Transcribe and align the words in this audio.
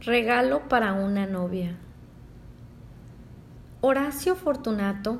Regalo 0.00 0.68
para 0.68 0.92
una 0.92 1.26
novia. 1.26 1.76
Horacio 3.80 4.36
Fortunato 4.36 5.18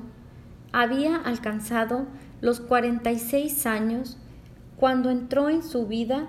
había 0.70 1.16
alcanzado 1.16 2.06
los 2.40 2.60
46 2.60 3.66
años 3.66 4.18
cuando 4.76 5.10
entró 5.10 5.50
en 5.50 5.64
su 5.64 5.88
vida 5.88 6.28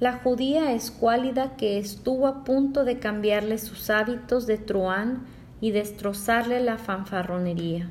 la 0.00 0.14
judía 0.14 0.72
escuálida 0.72 1.56
que 1.56 1.76
estuvo 1.76 2.26
a 2.26 2.42
punto 2.42 2.86
de 2.86 2.98
cambiarle 3.00 3.58
sus 3.58 3.90
hábitos 3.90 4.46
de 4.46 4.56
truán 4.56 5.26
y 5.60 5.70
destrozarle 5.70 6.60
la 6.60 6.78
fanfarronería. 6.78 7.90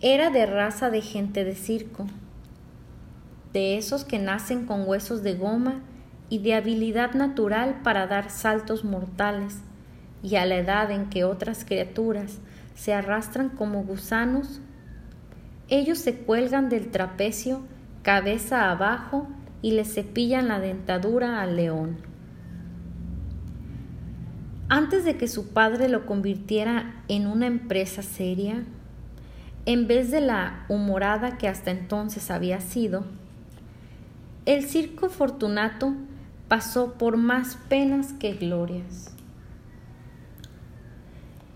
Era 0.00 0.30
de 0.30 0.46
raza 0.46 0.90
de 0.90 1.00
gente 1.00 1.44
de 1.44 1.56
circo, 1.56 2.06
de 3.52 3.78
esos 3.78 4.04
que 4.04 4.20
nacen 4.20 4.64
con 4.64 4.88
huesos 4.88 5.24
de 5.24 5.34
goma 5.34 5.80
y 6.32 6.38
de 6.38 6.54
habilidad 6.54 7.12
natural 7.12 7.82
para 7.84 8.06
dar 8.06 8.30
saltos 8.30 8.84
mortales, 8.84 9.58
y 10.22 10.36
a 10.36 10.46
la 10.46 10.56
edad 10.56 10.90
en 10.90 11.10
que 11.10 11.24
otras 11.24 11.66
criaturas 11.66 12.38
se 12.74 12.94
arrastran 12.94 13.50
como 13.50 13.82
gusanos, 13.82 14.62
ellos 15.68 15.98
se 15.98 16.16
cuelgan 16.16 16.70
del 16.70 16.90
trapecio 16.90 17.60
cabeza 18.00 18.70
abajo 18.70 19.28
y 19.60 19.72
le 19.72 19.84
cepillan 19.84 20.48
la 20.48 20.58
dentadura 20.58 21.42
al 21.42 21.56
león. 21.56 21.98
Antes 24.70 25.04
de 25.04 25.18
que 25.18 25.28
su 25.28 25.48
padre 25.48 25.90
lo 25.90 26.06
convirtiera 26.06 27.04
en 27.08 27.26
una 27.26 27.46
empresa 27.46 28.00
seria, 28.00 28.64
en 29.66 29.86
vez 29.86 30.10
de 30.10 30.22
la 30.22 30.64
humorada 30.70 31.36
que 31.36 31.46
hasta 31.46 31.72
entonces 31.72 32.30
había 32.30 32.62
sido, 32.62 33.04
el 34.46 34.64
circo 34.64 35.10
Fortunato 35.10 35.94
pasó 36.52 36.92
por 36.98 37.16
más 37.16 37.56
penas 37.70 38.12
que 38.12 38.34
glorias. 38.34 39.10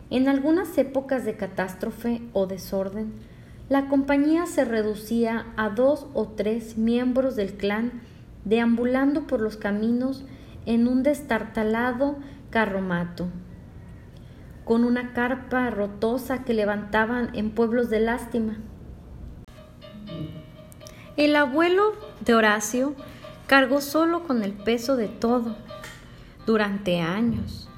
En 0.08 0.26
algunas 0.26 0.78
épocas 0.78 1.26
de 1.26 1.36
catástrofe 1.36 2.22
o 2.32 2.46
desorden, 2.46 3.12
la 3.68 3.88
compañía 3.88 4.46
se 4.46 4.64
reducía 4.64 5.48
a 5.58 5.68
dos 5.68 6.06
o 6.14 6.28
tres 6.28 6.78
miembros 6.78 7.36
del 7.36 7.58
clan 7.58 8.00
deambulando 8.46 9.26
por 9.26 9.42
los 9.42 9.58
caminos 9.58 10.24
en 10.64 10.88
un 10.88 11.02
destartalado 11.02 12.16
carromato, 12.48 13.26
con 14.64 14.82
una 14.82 15.12
carpa 15.12 15.68
rotosa 15.68 16.42
que 16.42 16.54
levantaban 16.54 17.36
en 17.36 17.50
pueblos 17.50 17.90
de 17.90 18.00
lástima. 18.00 18.56
El 21.18 21.36
abuelo 21.36 21.92
de 22.24 22.34
Horacio 22.34 22.94
Cargó 23.46 23.80
solo 23.80 24.24
con 24.24 24.42
el 24.42 24.52
peso 24.52 24.96
de 24.96 25.08
todo 25.08 25.56
durante 26.46 27.00
años. 27.00 27.68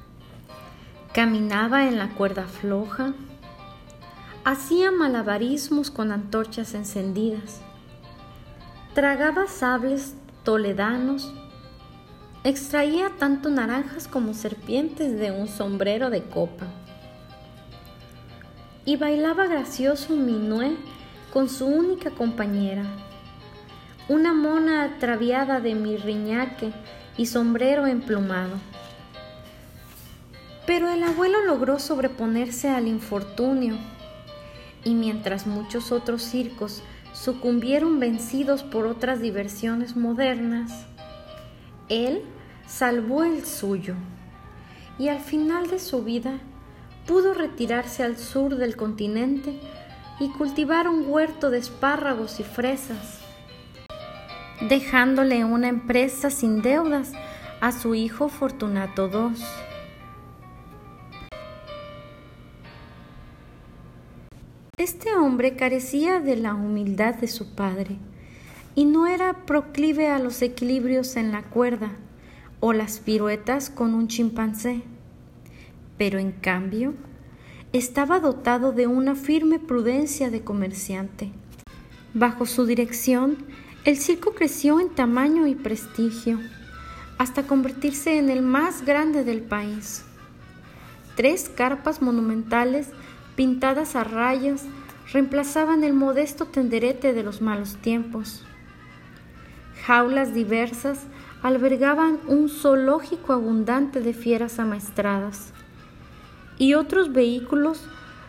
Caminaba 1.13 1.87
en 1.87 1.97
la 1.97 2.09
cuerda 2.09 2.45
floja, 2.45 3.13
hacía 4.43 4.91
malabarismos 4.91 5.91
con 5.91 6.11
antorchas 6.11 6.73
encendidas, 6.73 7.61
tragaba 8.93 9.47
sables 9.47 10.15
toledanos, 10.43 11.33
extraía 12.43 13.11
tanto 13.17 13.49
naranjas 13.49 14.07
como 14.07 14.33
serpientes 14.33 15.19
de 15.19 15.31
un 15.31 15.47
sombrero 15.47 16.09
de 16.09 16.23
copa 16.23 16.67
y 18.85 18.95
bailaba 18.95 19.45
gracioso 19.45 20.15
minué 20.15 20.75
con 21.31 21.47
su 21.49 21.67
única 21.67 22.09
compañera, 22.09 22.83
una 24.09 24.33
mona 24.33 24.85
atraviada 24.85 25.59
de 25.59 25.75
mirriñaque 25.75 26.71
y 27.15 27.27
sombrero 27.27 27.85
emplumado. 27.85 28.55
Pero 30.65 30.89
el 30.89 31.03
abuelo 31.03 31.43
logró 31.45 31.77
sobreponerse 31.77 32.69
al 32.69 32.87
infortunio, 32.87 33.77
y 34.83 34.95
mientras 34.95 35.45
muchos 35.45 35.91
otros 35.91 36.23
circos 36.23 36.81
sucumbieron 37.13 37.99
vencidos 37.99 38.63
por 38.63 38.87
otras 38.87 39.21
diversiones 39.21 39.95
modernas, 39.95 40.87
él 41.87 42.23
salvó 42.65 43.23
el 43.23 43.45
suyo, 43.45 43.93
y 44.97 45.09
al 45.09 45.19
final 45.19 45.67
de 45.67 45.77
su 45.77 46.03
vida 46.03 46.39
pudo 47.05 47.35
retirarse 47.35 48.03
al 48.03 48.17
sur 48.17 48.55
del 48.55 48.75
continente 48.75 49.59
y 50.19 50.29
cultivar 50.29 50.87
un 50.87 51.05
huerto 51.07 51.51
de 51.51 51.59
espárragos 51.59 52.39
y 52.39 52.43
fresas 52.43 53.18
dejándole 54.67 55.45
una 55.45 55.69
empresa 55.69 56.29
sin 56.29 56.61
deudas 56.61 57.13
a 57.61 57.71
su 57.71 57.95
hijo 57.95 58.29
Fortunato 58.29 59.09
II. 59.11 59.41
Este 64.77 65.13
hombre 65.13 65.55
carecía 65.55 66.19
de 66.19 66.35
la 66.35 66.53
humildad 66.53 67.15
de 67.15 67.27
su 67.27 67.53
padre 67.53 67.97
y 68.75 68.85
no 68.85 69.07
era 69.07 69.45
proclive 69.45 70.07
a 70.07 70.19
los 70.19 70.41
equilibrios 70.41 71.15
en 71.15 71.31
la 71.31 71.43
cuerda 71.43 71.91
o 72.59 72.73
las 72.73 72.99
piruetas 72.99 73.69
con 73.69 73.93
un 73.93 74.07
chimpancé, 74.07 74.81
pero 75.97 76.19
en 76.19 76.31
cambio 76.31 76.93
estaba 77.73 78.19
dotado 78.19 78.71
de 78.71 78.87
una 78.87 79.15
firme 79.15 79.59
prudencia 79.59 80.29
de 80.29 80.41
comerciante. 80.41 81.31
Bajo 82.13 82.45
su 82.45 82.65
dirección, 82.65 83.37
el 83.85 83.97
circo 83.97 84.33
creció 84.33 84.81
en 84.81 84.89
tamaño 84.89 85.47
y 85.47 85.55
prestigio 85.55 86.39
hasta 87.17 87.43
convertirse 87.43 88.17
en 88.17 88.29
el 88.29 88.41
más 88.41 88.85
grande 88.85 89.23
del 89.23 89.41
país. 89.41 90.03
Tres 91.15 91.49
carpas 91.49 92.01
monumentales 92.01 92.89
pintadas 93.35 93.95
a 93.95 94.03
rayas 94.03 94.63
reemplazaban 95.13 95.83
el 95.83 95.93
modesto 95.93 96.45
tenderete 96.45 97.13
de 97.13 97.23
los 97.23 97.41
malos 97.41 97.77
tiempos. 97.77 98.43
Jaulas 99.85 100.33
diversas 100.33 100.99
albergaban 101.41 102.19
un 102.27 102.49
zoológico 102.49 103.31
abundante 103.31 104.01
de 104.01 104.13
fieras 104.13 104.59
amaestradas 104.59 105.53
y 106.57 106.73
otros 106.73 107.13
vehículos 107.13 107.85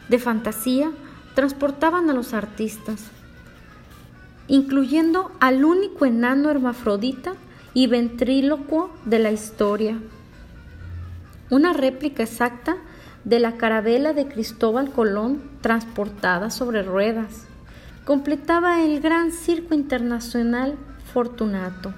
de 0.09 0.21
fantasía 0.21 0.93
transportaban 1.35 2.09
a 2.09 2.15
los 2.15 2.35
artistas 2.35 3.11
incluyendo 4.51 5.31
al 5.39 5.65
único 5.65 6.07
enano 6.07 6.51
hermafrodita 6.51 7.35
y 7.73 7.87
ventrílocuo 7.87 8.91
de 9.05 9.21
la 9.21 9.31
historia. 9.31 9.97
Una 11.51 11.73
réplica 11.73 12.25
exacta 12.25 12.77
de 13.25 13.39
la 13.39 13.53
carabela 13.53 14.13
de 14.13 14.27
Cristóbal 14.27 14.91
Colón 14.91 15.41
transportada 15.61 16.51
sobre 16.51 16.83
ruedas. 16.83 17.47
Completaba 18.05 18.83
el 18.83 19.01
gran 19.01 19.31
circo 19.31 19.73
internacional 19.75 20.75
Fortunato. 21.13 21.95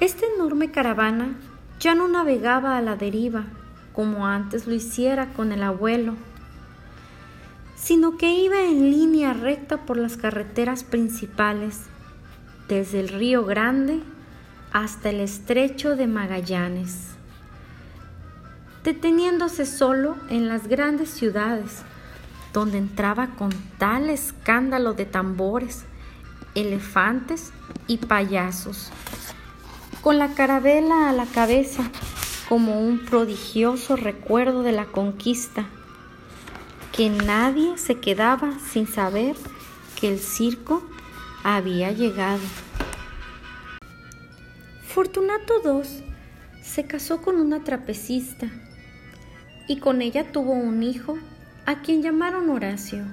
Esta 0.00 0.26
enorme 0.36 0.70
caravana 0.70 1.34
ya 1.80 1.94
no 1.94 2.08
navegaba 2.08 2.76
a 2.76 2.82
la 2.82 2.96
deriva 2.96 3.44
como 3.94 4.26
antes 4.26 4.66
lo 4.66 4.74
hiciera 4.74 5.32
con 5.32 5.50
el 5.50 5.62
abuelo 5.62 6.14
sino 7.84 8.16
que 8.16 8.32
iba 8.32 8.62
en 8.62 8.90
línea 8.90 9.34
recta 9.34 9.84
por 9.84 9.98
las 9.98 10.16
carreteras 10.16 10.84
principales, 10.84 11.82
desde 12.66 12.98
el 13.00 13.10
Río 13.10 13.44
Grande 13.44 14.00
hasta 14.72 15.10
el 15.10 15.20
estrecho 15.20 15.94
de 15.94 16.06
Magallanes, 16.06 17.08
deteniéndose 18.84 19.66
solo 19.66 20.16
en 20.30 20.48
las 20.48 20.66
grandes 20.66 21.10
ciudades, 21.10 21.82
donde 22.54 22.78
entraba 22.78 23.32
con 23.36 23.50
tal 23.76 24.08
escándalo 24.08 24.94
de 24.94 25.04
tambores, 25.04 25.84
elefantes 26.54 27.52
y 27.86 27.98
payasos, 27.98 28.92
con 30.00 30.16
la 30.16 30.28
carabela 30.28 31.10
a 31.10 31.12
la 31.12 31.26
cabeza 31.26 31.82
como 32.48 32.80
un 32.80 33.00
prodigioso 33.00 33.94
recuerdo 33.94 34.62
de 34.62 34.72
la 34.72 34.86
conquista 34.86 35.66
que 36.94 37.10
nadie 37.10 37.76
se 37.76 37.96
quedaba 37.96 38.56
sin 38.60 38.86
saber 38.86 39.34
que 40.00 40.08
el 40.08 40.20
circo 40.20 40.88
había 41.42 41.90
llegado. 41.90 42.44
Fortunato 44.86 45.54
II 45.64 45.82
se 46.62 46.86
casó 46.86 47.20
con 47.20 47.40
una 47.40 47.64
trapecista 47.64 48.48
y 49.66 49.78
con 49.78 50.02
ella 50.02 50.30
tuvo 50.30 50.52
un 50.52 50.84
hijo 50.84 51.18
a 51.66 51.82
quien 51.82 52.00
llamaron 52.00 52.48
Horacio. 52.48 53.04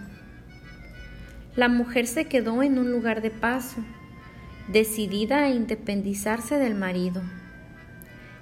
La 1.56 1.68
mujer 1.68 2.06
se 2.06 2.25
quedó 2.25 2.62
en 2.62 2.77
un 2.77 2.92
lugar 2.92 3.24
de 3.24 3.31
paso, 3.31 3.84
decidida 4.68 5.45
a 5.45 5.50
independizarse 5.50 6.60
del 6.60 6.75
marido 6.75 7.24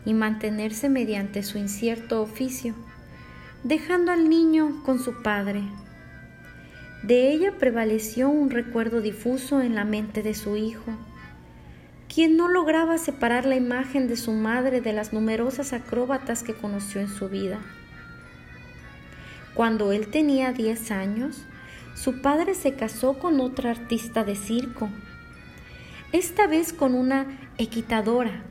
y 0.03 0.13
mantenerse 0.13 0.89
mediante 0.89 1.43
su 1.43 1.57
incierto 1.57 2.21
oficio 2.21 2.75
dejando 3.63 4.11
al 4.11 4.29
niño 4.29 4.83
con 4.85 4.99
su 4.99 5.21
padre. 5.21 5.63
De 7.03 7.31
ella 7.31 7.53
prevaleció 7.57 8.29
un 8.29 8.49
recuerdo 8.49 9.01
difuso 9.01 9.61
en 9.61 9.75
la 9.75 9.85
mente 9.85 10.23
de 10.23 10.33
su 10.33 10.55
hijo, 10.55 10.91
quien 12.13 12.37
no 12.37 12.47
lograba 12.47 12.97
separar 12.97 13.45
la 13.45 13.55
imagen 13.55 14.07
de 14.07 14.17
su 14.17 14.31
madre 14.31 14.81
de 14.81 14.93
las 14.93 15.13
numerosas 15.13 15.73
acróbatas 15.73 16.43
que 16.43 16.53
conoció 16.53 17.01
en 17.01 17.09
su 17.09 17.29
vida. 17.29 17.59
Cuando 19.53 19.91
él 19.91 20.07
tenía 20.07 20.53
10 20.53 20.91
años, 20.91 21.45
su 21.95 22.21
padre 22.21 22.55
se 22.55 22.75
casó 22.75 23.19
con 23.19 23.41
otra 23.41 23.71
artista 23.71 24.23
de 24.23 24.35
circo, 24.35 24.89
esta 26.11 26.47
vez 26.47 26.73
con 26.73 26.95
una 26.95 27.27
equitadora, 27.57 28.43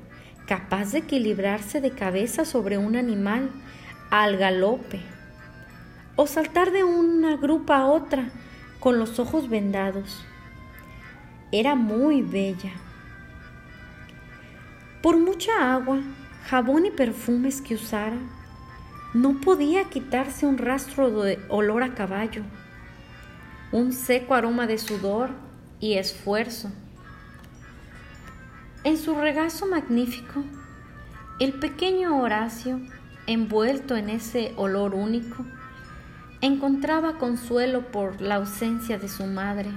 capaz 0.47 0.93
de 0.93 0.99
equilibrarse 0.99 1.81
de 1.81 1.91
cabeza 1.91 2.45
sobre 2.45 2.79
un 2.79 2.95
animal 2.95 3.51
al 4.11 4.37
galope, 4.37 5.01
o 6.17 6.27
saltar 6.27 6.71
de 6.73 6.85
una 6.85 7.37
grupa 7.37 7.79
a 7.79 7.87
otra 7.87 8.31
con 8.81 8.99
los 8.99 9.19
ojos 9.19 9.49
vendados. 9.49 10.25
Era 11.53 11.75
muy 11.75 12.23
bella. 12.23 12.73
Por 15.03 15.19
mucha 15.19 15.75
agua, 15.75 16.01
jabón 16.49 16.87
y 16.87 16.91
perfumes 16.91 17.61
que 17.61 17.75
usara, 17.75 18.17
no 19.15 19.41
podía 19.41 19.85
quitarse 19.85 20.47
un 20.47 20.59
rastro 20.59 21.11
de 21.23 21.39
olor 21.49 21.83
a 21.83 21.95
caballo, 21.95 22.43
un 23.73 23.93
seco 23.93 24.35
aroma 24.35 24.67
de 24.67 24.79
sudor 24.79 25.31
y 25.81 25.95
esfuerzo. 25.95 26.71
En 28.85 28.97
su 28.97 29.15
regazo 29.15 29.67
magnífico, 29.67 30.45
el 31.41 31.55
pequeño 31.55 32.21
Horacio, 32.21 32.81
envuelto 33.29 33.95
en 33.97 34.11
ese 34.11 34.53
olor 34.57 34.95
único, 34.95 35.45
encontraba 36.41 37.19
consuelo 37.19 37.93
por 37.93 38.21
la 38.21 38.37
ausencia 38.37 38.99
de 38.99 39.09
su 39.09 39.27
madre. 39.27 39.71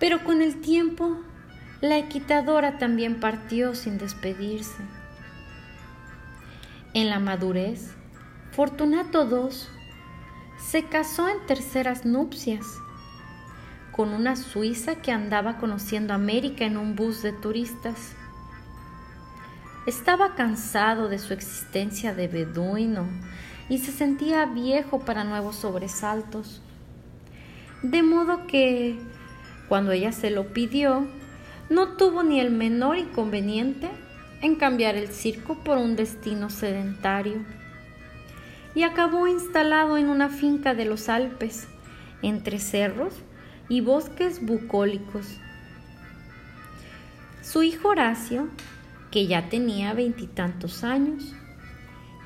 Pero 0.00 0.24
con 0.24 0.40
el 0.40 0.60
tiempo, 0.60 1.18
la 1.82 1.98
equitadora 1.98 2.78
también 2.78 3.20
partió 3.20 3.74
sin 3.74 3.98
despedirse. 3.98 4.82
En 6.94 7.10
la 7.10 7.18
madurez, 7.18 7.90
Fortunato 8.52 9.28
II 9.28 9.54
se 10.58 10.84
casó 10.84 11.28
en 11.28 11.44
terceras 11.46 12.04
nupcias 12.04 12.64
con 13.92 14.10
una 14.14 14.36
suiza 14.36 14.96
que 14.96 15.12
andaba 15.12 15.58
conociendo 15.58 16.14
América 16.14 16.64
en 16.64 16.76
un 16.76 16.96
bus 16.96 17.22
de 17.22 17.32
turistas. 17.32 18.14
Estaba 19.84 20.36
cansado 20.36 21.08
de 21.08 21.18
su 21.18 21.34
existencia 21.34 22.14
de 22.14 22.28
beduino 22.28 23.08
y 23.68 23.78
se 23.78 23.90
sentía 23.90 24.46
viejo 24.46 25.00
para 25.00 25.24
nuevos 25.24 25.56
sobresaltos. 25.56 26.62
De 27.82 28.04
modo 28.04 28.46
que, 28.46 28.96
cuando 29.68 29.90
ella 29.90 30.12
se 30.12 30.30
lo 30.30 30.52
pidió, 30.52 31.08
no 31.68 31.96
tuvo 31.96 32.22
ni 32.22 32.38
el 32.38 32.52
menor 32.52 32.96
inconveniente 32.96 33.88
en 34.40 34.54
cambiar 34.54 34.94
el 34.94 35.08
circo 35.08 35.56
por 35.64 35.78
un 35.78 35.96
destino 35.96 36.48
sedentario. 36.48 37.44
Y 38.76 38.84
acabó 38.84 39.26
instalado 39.26 39.98
en 39.98 40.08
una 40.08 40.28
finca 40.28 40.74
de 40.74 40.84
los 40.84 41.08
Alpes, 41.08 41.66
entre 42.22 42.60
cerros 42.60 43.14
y 43.68 43.80
bosques 43.80 44.46
bucólicos. 44.46 45.26
Su 47.42 47.64
hijo 47.64 47.88
Horacio, 47.88 48.48
que 49.12 49.26
ya 49.26 49.48
tenía 49.50 49.92
veintitantos 49.92 50.82
años, 50.82 51.34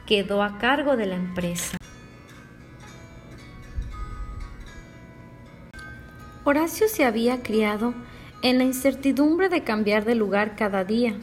quedó 0.07 0.43
a 0.43 0.57
cargo 0.57 0.97
de 0.97 1.07
la 1.07 1.17
empresa. 1.17 1.77
Horacio 6.45 6.87
se 6.89 7.05
había 7.05 7.43
criado 7.43 7.93
en 8.41 8.59
la 8.59 8.65
incertidumbre 8.65 9.49
de 9.49 9.65
cambiar 9.65 10.05
de 10.05 10.15
lugar 10.15 10.55
cada 10.55 10.85
día, 10.85 11.17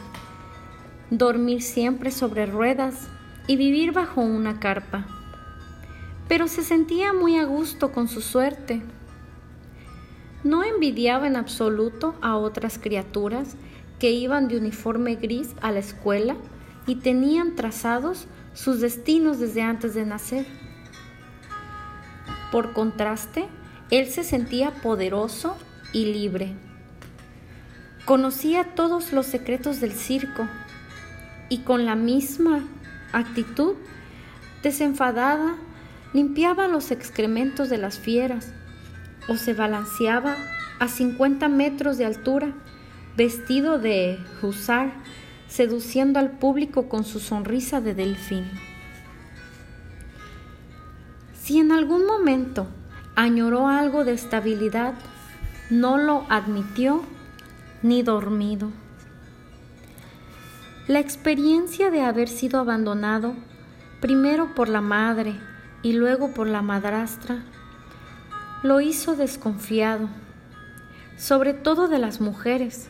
dormir 1.10 1.62
siempre 1.62 2.12
sobre 2.12 2.46
ruedas 2.46 3.08
y 3.48 3.56
vivir 3.56 3.94
bajo 3.94 4.20
una 4.20 4.60
carpa. 4.60 5.08
Pero 6.28 6.50
se 6.50 6.64
sentía 6.64 7.14
muy 7.14 7.38
a 7.38 7.46
gusto 7.46 7.94
con 7.94 8.10
su 8.10 8.20
suerte. 8.20 8.82
No 10.44 10.66
envidiaba 10.66 11.26
en 11.26 11.38
absoluto 11.38 12.16
a 12.22 12.36
otras 12.36 12.78
criaturas 12.78 13.56
que 14.04 14.12
iban 14.12 14.50
de 14.50 14.58
uniforme 14.58 15.16
gris 15.16 15.56
a 15.62 15.72
la 15.72 15.80
escuela 15.80 16.36
y 16.86 16.96
tenían 16.96 17.56
trazados 17.56 18.28
sus 18.54 18.82
destinos 18.82 19.40
desde 19.40 19.62
antes 19.62 19.94
de 19.94 20.06
nacer. 20.06 20.46
Por 22.52 22.74
contraste, 22.74 23.48
él 23.92 24.08
se 24.08 24.26
sentía 24.26 24.72
poderoso 24.72 25.56
y 25.94 26.12
libre. 26.12 26.54
Conocía 28.04 28.76
todos 28.76 29.14
los 29.14 29.26
secretos 29.26 29.80
del 29.80 29.94
circo 29.94 30.50
y 31.48 31.60
con 31.60 31.86
la 31.86 31.96
misma 31.96 32.60
actitud 33.14 33.76
desenfadada 34.64 35.56
limpiaba 36.12 36.68
los 36.68 36.92
excrementos 36.92 37.70
de 37.70 37.78
las 37.78 38.00
fieras 38.00 38.52
o 39.30 39.38
se 39.38 39.54
balanceaba 39.54 40.36
a 40.80 40.90
50 40.90 41.48
metros 41.48 41.98
de 41.98 42.04
altura 42.04 42.54
vestido 43.16 43.80
de 43.80 44.20
husar 44.42 44.94
seduciendo 45.48 46.20
al 46.20 46.32
público 46.32 46.90
con 46.90 47.04
su 47.04 47.20
sonrisa 47.20 47.80
de 47.80 47.94
delfín. 47.94 48.50
Si 51.40 51.60
en 51.60 51.72
algún 51.72 52.06
momento 52.06 52.68
añoró 53.16 53.68
algo 53.68 54.04
de 54.04 54.14
estabilidad, 54.14 54.96
no 55.70 55.98
lo 55.98 56.26
admitió 56.30 57.04
ni 57.84 58.02
dormido. 58.02 58.72
La 60.88 61.00
experiencia 61.00 61.92
de 61.92 62.02
haber 62.02 62.30
sido 62.30 62.60
abandonado, 62.60 63.36
primero 64.02 64.56
por 64.56 64.70
la 64.70 64.82
madre 64.82 65.36
y 65.82 65.94
luego 65.94 66.34
por 66.34 66.48
la 66.48 66.62
madrastra, 66.62 67.44
lo 68.64 68.82
hizo 68.82 69.16
desconfiado, 69.16 70.10
sobre 71.18 71.54
todo 71.54 71.88
de 71.88 72.00
las 72.00 72.22
mujeres, 72.22 72.90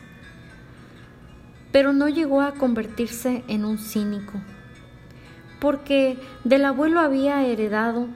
pero 1.74 1.92
no 1.92 2.08
llegó 2.08 2.40
a 2.40 2.52
convertirse 2.52 3.42
en 3.48 3.64
un 3.64 3.78
cínico, 3.78 4.34
porque 5.58 6.20
del 6.44 6.66
abuelo 6.66 7.00
había 7.00 7.44
heredado 7.44 8.06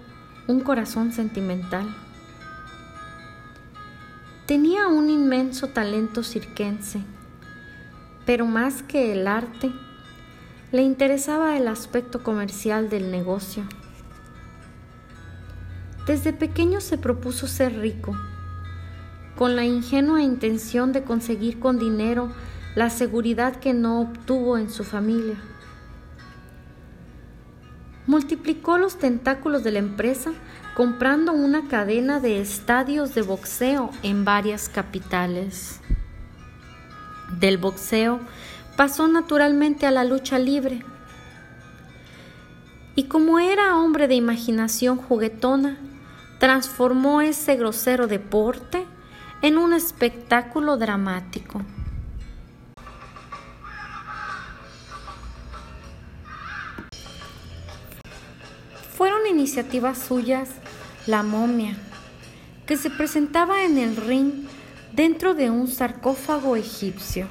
un 0.47 0.61
corazón 0.61 1.11
sentimental. 1.11 1.93
Tenía 4.47 4.87
un 4.87 5.11
inmenso 5.11 5.67
talento 5.71 6.23
cirquense, 6.23 7.01
pero 8.25 8.47
más 8.47 8.85
que 8.85 9.11
el 9.11 9.27
arte, 9.27 9.73
le 10.71 10.83
interesaba 10.83 11.57
el 11.57 11.67
aspecto 11.67 12.23
comercial 12.23 12.89
del 12.89 13.11
negocio. 13.11 13.65
Desde 16.07 16.33
pequeño 16.33 16.81
se 16.81 16.97
propuso 16.97 17.49
ser 17.49 17.77
rico, 17.81 18.17
con 19.35 19.57
la 19.57 19.65
ingenua 19.65 20.23
intención 20.23 20.93
de 20.93 21.03
conseguir 21.03 21.59
con 21.59 21.81
dinero 21.81 22.31
la 22.79 22.91
seguridad 22.91 23.57
que 23.57 23.75
no 23.75 24.01
obtuvo 24.01 24.57
en 24.57 24.71
su 24.71 24.85
familia. 24.85 25.35
Multiplicó 28.07 28.79
los 28.79 29.01
tentáculos 29.01 29.65
de 29.65 29.73
la 29.73 29.81
empresa 29.81 30.31
comprando 30.77 31.33
una 31.33 31.67
cadena 31.67 32.21
de 32.21 32.41
estadios 32.41 33.17
de 33.17 33.23
boxeo 33.23 33.91
en 34.05 34.25
varias 34.25 34.69
capitales. 34.69 35.81
Del 37.41 37.59
boxeo 37.59 38.21
pasó 38.77 39.09
naturalmente 39.09 39.85
a 39.85 39.91
la 39.91 40.05
lucha 40.05 40.39
libre. 40.39 40.85
Y 42.95 43.09
como 43.09 43.41
era 43.41 43.77
hombre 43.77 44.07
de 44.07 44.15
imaginación 44.15 44.99
juguetona, 44.99 45.79
transformó 46.39 47.23
ese 47.23 47.57
grosero 47.57 48.07
deporte 48.07 48.87
en 49.43 49.59
un 49.59 49.73
espectáculo 49.73 50.77
dramático. 50.77 51.61
Fueron 58.99 59.29
iniciativas 59.29 59.97
suyas 59.97 60.49
la 61.07 61.23
momia, 61.23 61.77
que 62.67 62.77
se 62.77 62.91
presentaba 62.91 63.63
en 63.63 63.79
el 63.79 63.95
ring 63.95 64.49
dentro 64.93 65.35
de 65.35 65.51
un 65.51 65.69
sarcófago 65.69 66.57
egipcio. 66.57 67.29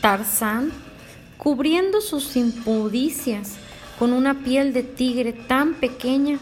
Tarzán, 0.00 0.70
cubriendo 1.36 2.00
sus 2.00 2.36
impudicias 2.36 3.56
con 3.98 4.12
una 4.12 4.44
piel 4.44 4.72
de 4.72 4.84
tigre 4.84 5.32
tan 5.32 5.74
pequeña 5.74 6.38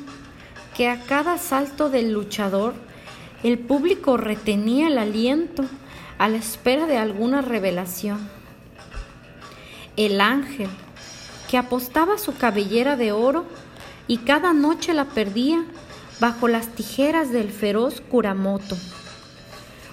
que 0.76 0.90
a 0.90 1.00
cada 1.04 1.38
salto 1.38 1.88
del 1.88 2.12
luchador 2.12 2.74
el 3.42 3.58
público 3.58 4.18
retenía 4.18 4.88
el 4.88 4.98
aliento 4.98 5.64
a 6.18 6.28
la 6.28 6.36
espera 6.36 6.86
de 6.86 6.98
alguna 6.98 7.40
revelación. 7.40 8.28
El 9.96 10.20
ángel, 10.20 10.68
que 11.52 11.58
apostaba 11.58 12.16
su 12.16 12.34
cabellera 12.34 12.96
de 12.96 13.12
oro 13.12 13.44
y 14.06 14.18
cada 14.18 14.52
noche 14.52 14.94
la 14.94 15.06
perdía 15.06 15.64
bajo 16.21 16.49
las 16.49 16.68
tijeras 16.68 17.30
del 17.30 17.50
feroz 17.50 18.00
Kuramoto, 18.00 18.76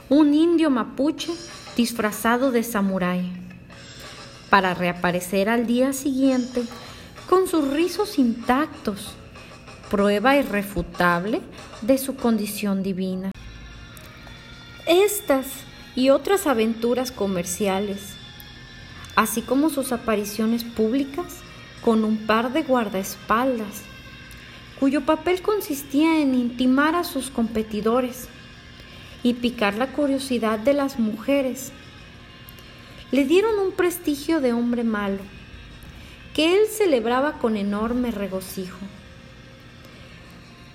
un 0.09 0.33
indio 0.33 0.69
mapuche 0.69 1.31
disfrazado 1.75 2.51
de 2.51 2.63
samurái, 2.63 3.31
para 4.49 4.73
reaparecer 4.73 5.49
al 5.49 5.65
día 5.65 5.93
siguiente 5.93 6.63
con 7.27 7.47
sus 7.47 7.67
rizos 7.67 8.17
intactos, 8.17 9.13
prueba 9.89 10.35
irrefutable 10.35 11.41
de 11.81 11.97
su 11.97 12.15
condición 12.15 12.83
divina. 12.83 13.31
Estas 14.87 15.45
y 15.95 16.09
otras 16.09 16.47
aventuras 16.47 17.11
comerciales, 17.11 17.99
así 19.15 19.41
como 19.41 19.69
sus 19.69 19.91
apariciones 19.91 20.63
públicas 20.63 21.37
con 21.81 22.03
un 22.03 22.25
par 22.25 22.51
de 22.53 22.63
guardaespaldas, 22.63 23.88
cuyo 24.79 25.01
papel 25.01 25.41
consistía 25.41 26.21
en 26.21 26.33
intimar 26.33 26.95
a 26.95 27.03
sus 27.03 27.29
competidores 27.29 28.29
y 29.23 29.33
picar 29.33 29.75
la 29.75 29.87
curiosidad 29.87 30.57
de 30.57 30.73
las 30.73 30.99
mujeres. 30.99 31.73
Le 33.11 33.25
dieron 33.25 33.59
un 33.59 33.73
prestigio 33.73 34.39
de 34.39 34.53
hombre 34.53 34.85
malo, 34.85 35.19
que 36.33 36.55
él 36.55 36.67
celebraba 36.67 37.39
con 37.39 37.57
enorme 37.57 38.11
regocijo. 38.11 38.77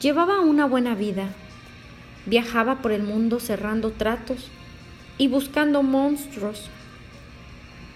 Llevaba 0.00 0.40
una 0.40 0.66
buena 0.66 0.94
vida, 0.94 1.30
viajaba 2.26 2.82
por 2.82 2.92
el 2.92 3.02
mundo 3.02 3.40
cerrando 3.40 3.90
tratos 3.90 4.50
y 5.16 5.28
buscando 5.28 5.82
monstruos. 5.82 6.68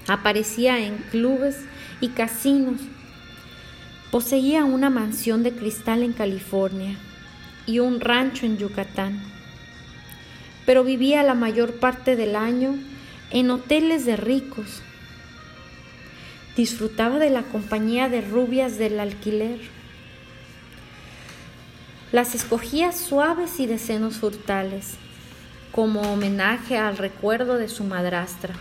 Aparecía 0.06 0.78
en 0.78 0.96
clubes 1.10 1.58
y 2.00 2.08
casinos 2.08 2.80
Poseía 4.10 4.64
una 4.64 4.88
mansión 4.88 5.42
de 5.42 5.52
cristal 5.52 6.02
en 6.02 6.14
California 6.14 6.96
y 7.66 7.80
un 7.80 8.00
rancho 8.00 8.46
en 8.46 8.56
Yucatán, 8.56 9.20
pero 10.64 10.82
vivía 10.82 11.22
la 11.22 11.34
mayor 11.34 11.74
parte 11.74 12.16
del 12.16 12.34
año 12.34 12.74
en 13.30 13.50
hoteles 13.50 14.06
de 14.06 14.16
ricos. 14.16 14.80
Disfrutaba 16.56 17.18
de 17.18 17.28
la 17.28 17.42
compañía 17.42 18.08
de 18.08 18.22
rubias 18.22 18.78
del 18.78 18.98
alquiler. 18.98 19.60
Las 22.10 22.34
escogía 22.34 22.92
suaves 22.92 23.60
y 23.60 23.66
de 23.66 23.76
senos 23.76 24.16
frutales, 24.16 24.94
como 25.70 26.00
homenaje 26.00 26.78
al 26.78 26.96
recuerdo 26.96 27.58
de 27.58 27.68
su 27.68 27.84
madrastra. 27.84 28.54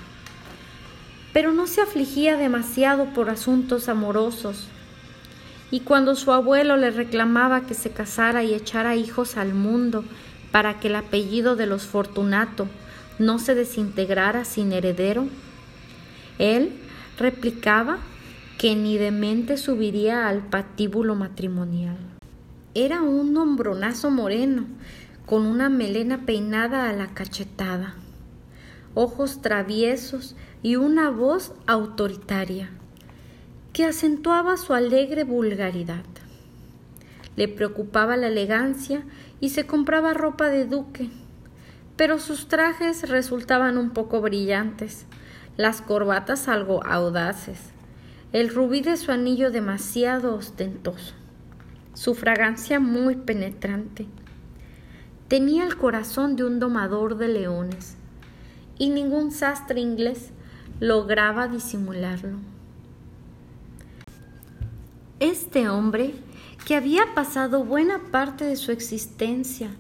Pero 1.32 1.54
no 1.54 1.68
se 1.68 1.80
afligía 1.80 2.36
demasiado 2.36 3.06
por 3.14 3.30
asuntos 3.30 3.88
amorosos 3.88 4.68
y 5.70 5.82
cuando 5.82 6.16
su 6.16 6.32
abuelo 6.32 6.78
le 6.78 6.92
reclamaba 6.92 7.66
que 7.66 7.74
se 7.74 7.92
casara 7.92 8.44
y 8.44 8.54
echara 8.54 8.96
hijos 8.96 9.38
al 9.38 9.54
mundo 9.54 10.04
para 10.52 10.80
que 10.80 10.88
el 10.88 10.96
apellido 10.96 11.56
de 11.56 11.66
los 11.66 11.86
Fortunato 11.86 12.68
no 13.20 13.38
se 13.40 13.54
desintegrara 13.54 14.46
sin 14.46 14.72
heredero, 14.72 15.28
él 16.40 16.72
replicaba 17.18 17.98
que 18.58 18.76
ni 18.76 18.98
de 18.98 19.12
mente 19.12 19.58
subiría 19.58 20.28
al 20.28 20.42
patíbulo 20.42 21.16
matrimonial. 21.16 21.98
Era 22.74 23.02
un 23.02 23.36
hombronazo 23.36 24.10
moreno, 24.10 24.66
con 25.26 25.46
una 25.46 25.68
melena 25.68 26.26
peinada 26.26 26.90
a 26.90 26.94
la 26.94 27.08
cachetada, 27.08 27.96
ojos 28.94 29.42
traviesos 29.42 30.36
y 30.64 30.78
una 30.78 31.10
voz 31.10 31.54
autoritaria 31.66 32.70
que 33.78 33.86
acentuaba 33.86 34.58
su 34.58 34.74
alegre 34.74 35.24
vulgaridad. 35.24 36.04
Le 37.36 37.48
preocupaba 37.48 38.18
la 38.18 38.26
elegancia 38.26 39.04
y 39.40 39.50
se 39.50 39.68
compraba 39.68 40.16
ropa 40.16 40.48
de 40.48 40.66
duque, 40.66 41.12
pero 41.96 42.18
sus 42.18 42.48
trajes 42.48 43.08
resultaban 43.08 43.78
un 43.78 43.92
poco 43.92 44.20
brillantes, 44.20 45.06
las 45.58 45.84
corbatas 45.84 46.48
algo 46.48 46.84
audaces, 46.88 47.60
el 48.34 48.50
rubí 48.50 48.82
de 48.82 48.98
su 48.98 49.12
anillo 49.12 49.52
demasiado 49.52 50.34
ostentoso, 50.34 51.14
su 51.94 52.16
fragancia 52.16 52.80
muy 52.80 53.16
penetrante. 53.16 54.08
Tenía 55.28 55.64
el 55.66 55.78
corazón 55.78 56.36
de 56.36 56.46
un 56.46 56.60
domador 56.60 57.16
de 57.16 57.28
leones, 57.28 57.96
y 58.80 58.90
ningún 58.90 59.30
sastre 59.30 59.82
inglés 59.82 60.32
lograba 60.80 61.48
disimularlo. 61.48 62.57
Este 65.20 65.68
hombre, 65.68 66.14
que 66.68 66.76
había 66.76 67.16
pasado 67.16 67.64
buena 67.64 68.12
parte 68.12 68.46
de 68.46 68.56
su 68.56 68.72
existencia 68.72 69.72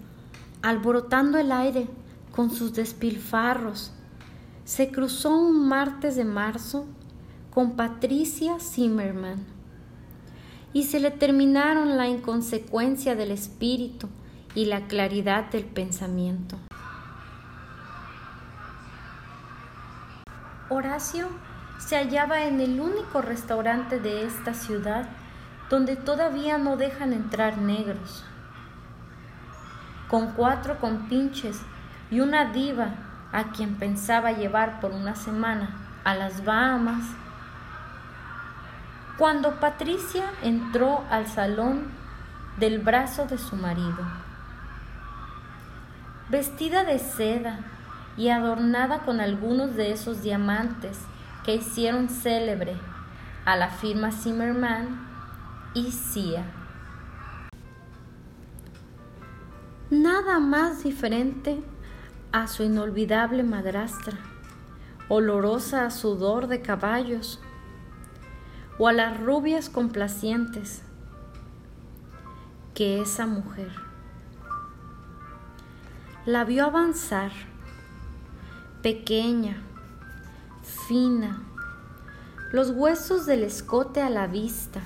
alborotando 0.64 1.38
el 1.38 1.52
aire 1.52 1.88
con 2.32 2.50
sus 2.50 2.74
despilfarros, 2.74 3.94
se 4.66 4.90
cruzó 4.90 5.38
un 5.38 5.68
martes 5.68 6.16
de 6.16 6.26
marzo 6.26 6.88
con 7.52 7.76
Patricia 7.76 8.60
Zimmerman 8.60 9.46
y 10.74 10.84
se 10.86 11.00
le 11.00 11.12
terminaron 11.12 11.98
la 11.98 12.08
inconsecuencia 12.08 13.16
del 13.16 13.30
espíritu 13.30 14.10
y 14.56 14.66
la 14.66 14.88
claridad 14.88 15.52
del 15.52 15.66
pensamiento. 15.66 16.58
Horacio 20.70 21.28
se 21.78 21.96
hallaba 21.96 22.46
en 22.46 22.60
el 22.60 22.80
único 22.80 23.22
restaurante 23.22 24.00
de 24.00 24.26
esta 24.26 24.56
ciudad 24.56 25.08
donde 25.70 25.96
todavía 25.96 26.58
no 26.58 26.78
dejan 26.78 27.14
entrar 27.14 27.58
negros. 27.58 28.24
Con 30.08 30.32
cuatro 30.32 30.80
compinches 30.80 31.62
y 32.10 32.22
una 32.22 32.46
diva 32.46 32.90
a 33.32 33.52
quien 33.52 33.76
pensaba 33.76 34.32
llevar 34.32 34.80
por 34.80 34.92
una 34.92 35.16
semana 35.16 35.70
a 36.04 36.16
las 36.16 36.46
Bahamas, 36.46 37.04
cuando 39.18 39.60
Patricia 39.60 40.24
entró 40.44 41.04
al 41.10 41.28
salón 41.28 41.88
del 42.58 42.80
brazo 42.80 43.26
de 43.26 43.38
su 43.38 43.56
marido. 43.56 44.06
Vestida 46.30 46.84
de 46.84 47.00
seda 47.00 47.60
y 48.16 48.30
adornada 48.30 49.00
con 49.00 49.20
algunos 49.20 49.76
de 49.76 49.92
esos 49.92 50.22
diamantes 50.22 51.00
que 51.44 51.56
hicieron 51.56 52.10
célebre 52.10 52.76
a 53.46 53.56
la 53.56 53.70
firma 53.70 54.12
Zimmerman, 54.12 55.07
y. 55.78 56.36
Nada 59.90 60.40
más 60.40 60.84
diferente 60.84 61.62
a 62.32 62.48
su 62.48 62.64
inolvidable 62.64 63.44
madrastra, 63.44 64.18
olorosa 65.08 65.86
a 65.86 65.92
sudor 65.92 66.48
de 66.48 66.62
caballos, 66.62 67.40
o 68.80 68.88
a 68.88 68.94
las 68.94 69.20
rubias 69.20 69.70
complacientes 69.70 70.84
que 72.74 73.02
esa 73.02 73.26
mujer. 73.26 73.72
La 76.26 76.44
vio 76.44 76.66
avanzar, 76.66 77.32
pequeña, 78.82 79.64
fina, 80.88 81.42
los 82.52 82.72
huesos 82.72 83.26
del 83.26 83.44
escote 83.44 84.02
a 84.02 84.10
la 84.10 84.28
vista, 84.28 84.82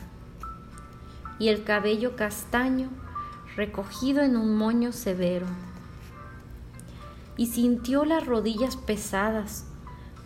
y 1.41 1.49
el 1.49 1.63
cabello 1.63 2.15
castaño 2.15 2.89
recogido 3.55 4.21
en 4.21 4.37
un 4.37 4.55
moño 4.55 4.91
severo. 4.91 5.47
Y 7.35 7.47
sintió 7.47 8.05
las 8.05 8.27
rodillas 8.27 8.77
pesadas 8.77 9.65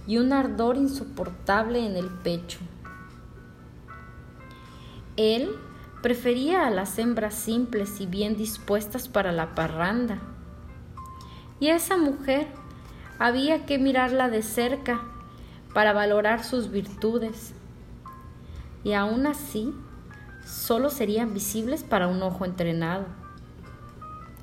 y 0.07 0.17
un 0.17 0.33
ardor 0.33 0.75
insoportable 0.75 1.85
en 1.85 1.95
el 1.95 2.09
pecho. 2.09 2.59
Él 5.15 5.55
prefería 6.01 6.67
a 6.67 6.69
las 6.69 6.99
hembras 6.99 7.33
simples 7.33 8.01
y 8.01 8.07
bien 8.07 8.35
dispuestas 8.35 9.07
para 9.07 9.31
la 9.31 9.55
parranda. 9.55 10.19
Y 11.61 11.69
a 11.69 11.77
esa 11.77 11.95
mujer 11.95 12.49
había 13.19 13.65
que 13.65 13.77
mirarla 13.77 14.27
de 14.27 14.43
cerca 14.43 14.99
para 15.73 15.93
valorar 15.93 16.43
sus 16.43 16.71
virtudes. 16.71 17.53
Y 18.83 18.91
aún 18.91 19.25
así, 19.27 19.73
solo 20.45 20.89
serían 20.89 21.33
visibles 21.33 21.83
para 21.83 22.07
un 22.07 22.21
ojo 22.21 22.45
entrenado 22.45 23.05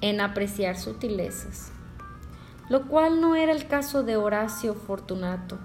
en 0.01 0.21
apreciar 0.21 0.77
sutilezas, 0.77 1.71
lo 2.69 2.89
cual 2.89 3.21
no 3.21 3.37
era 3.37 3.53
el 3.53 3.69
caso 3.69 4.03
de 4.03 4.17
Horacio 4.17 4.75
Fortunato. 4.75 5.59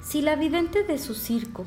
Si 0.00 0.22
la 0.22 0.36
vidente 0.36 0.84
de 0.84 0.98
su 0.98 1.14
circo 1.14 1.66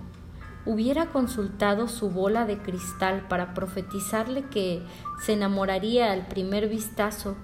hubiera 0.65 1.12
consultado 1.12 1.88
su 1.88 2.10
bola 2.10 2.46
de 2.46 2.58
cristal 2.58 3.27
para 3.27 3.53
profetizarle 3.53 4.46
que 4.46 4.84
se 5.22 5.34
enamoraría 5.34 6.12
al 6.12 6.25
primer 6.25 6.67
vistazo 6.67 7.36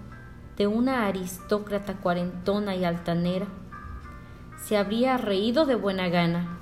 de 0.58 0.66
una 0.66 1.06
aristócrata 1.06 1.98
cuarentona 1.98 2.76
y 2.76 2.84
altanera, 2.84 3.46
se 4.66 4.76
habría 4.76 5.18
reído 5.18 5.68
de 5.68 5.76
buena 5.76 6.10
gana 6.10 6.61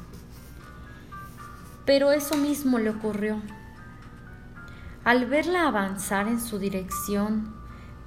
pero 1.89 2.11
eso 2.11 2.37
mismo 2.37 2.77
le 2.77 2.91
ocurrió. 2.91 3.41
Al 5.03 5.25
verla 5.25 5.67
avanzar 5.67 6.27
en 6.27 6.39
su 6.39 6.59
dirección, 6.59 7.55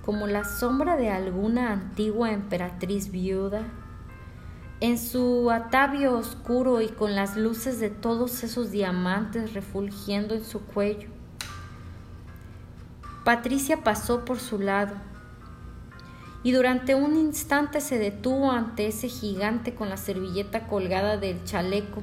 como 0.04 0.28
la 0.28 0.44
sombra 0.44 0.96
de 0.96 1.10
alguna 1.10 1.72
antigua 1.72 2.30
emperatriz 2.30 3.10
viuda, 3.10 3.62
en 4.78 4.96
su 4.96 5.50
atavio 5.50 6.16
oscuro 6.16 6.80
y 6.80 6.90
con 6.90 7.16
las 7.16 7.36
luces 7.36 7.80
de 7.80 7.90
todos 7.90 8.44
esos 8.44 8.70
diamantes 8.70 9.52
refulgiendo 9.52 10.36
en 10.36 10.44
su 10.44 10.60
cuello. 10.60 11.08
Patricia 13.24 13.82
pasó 13.82 14.24
por 14.24 14.38
su 14.38 14.60
lado 14.60 14.94
y 16.44 16.52
durante 16.52 16.94
un 16.94 17.16
instante 17.16 17.80
se 17.80 17.98
detuvo 17.98 18.52
ante 18.52 18.86
ese 18.86 19.08
gigante 19.08 19.74
con 19.74 19.88
la 19.88 19.96
servilleta 19.96 20.68
colgada 20.68 21.16
del 21.16 21.42
chaleco 21.42 22.00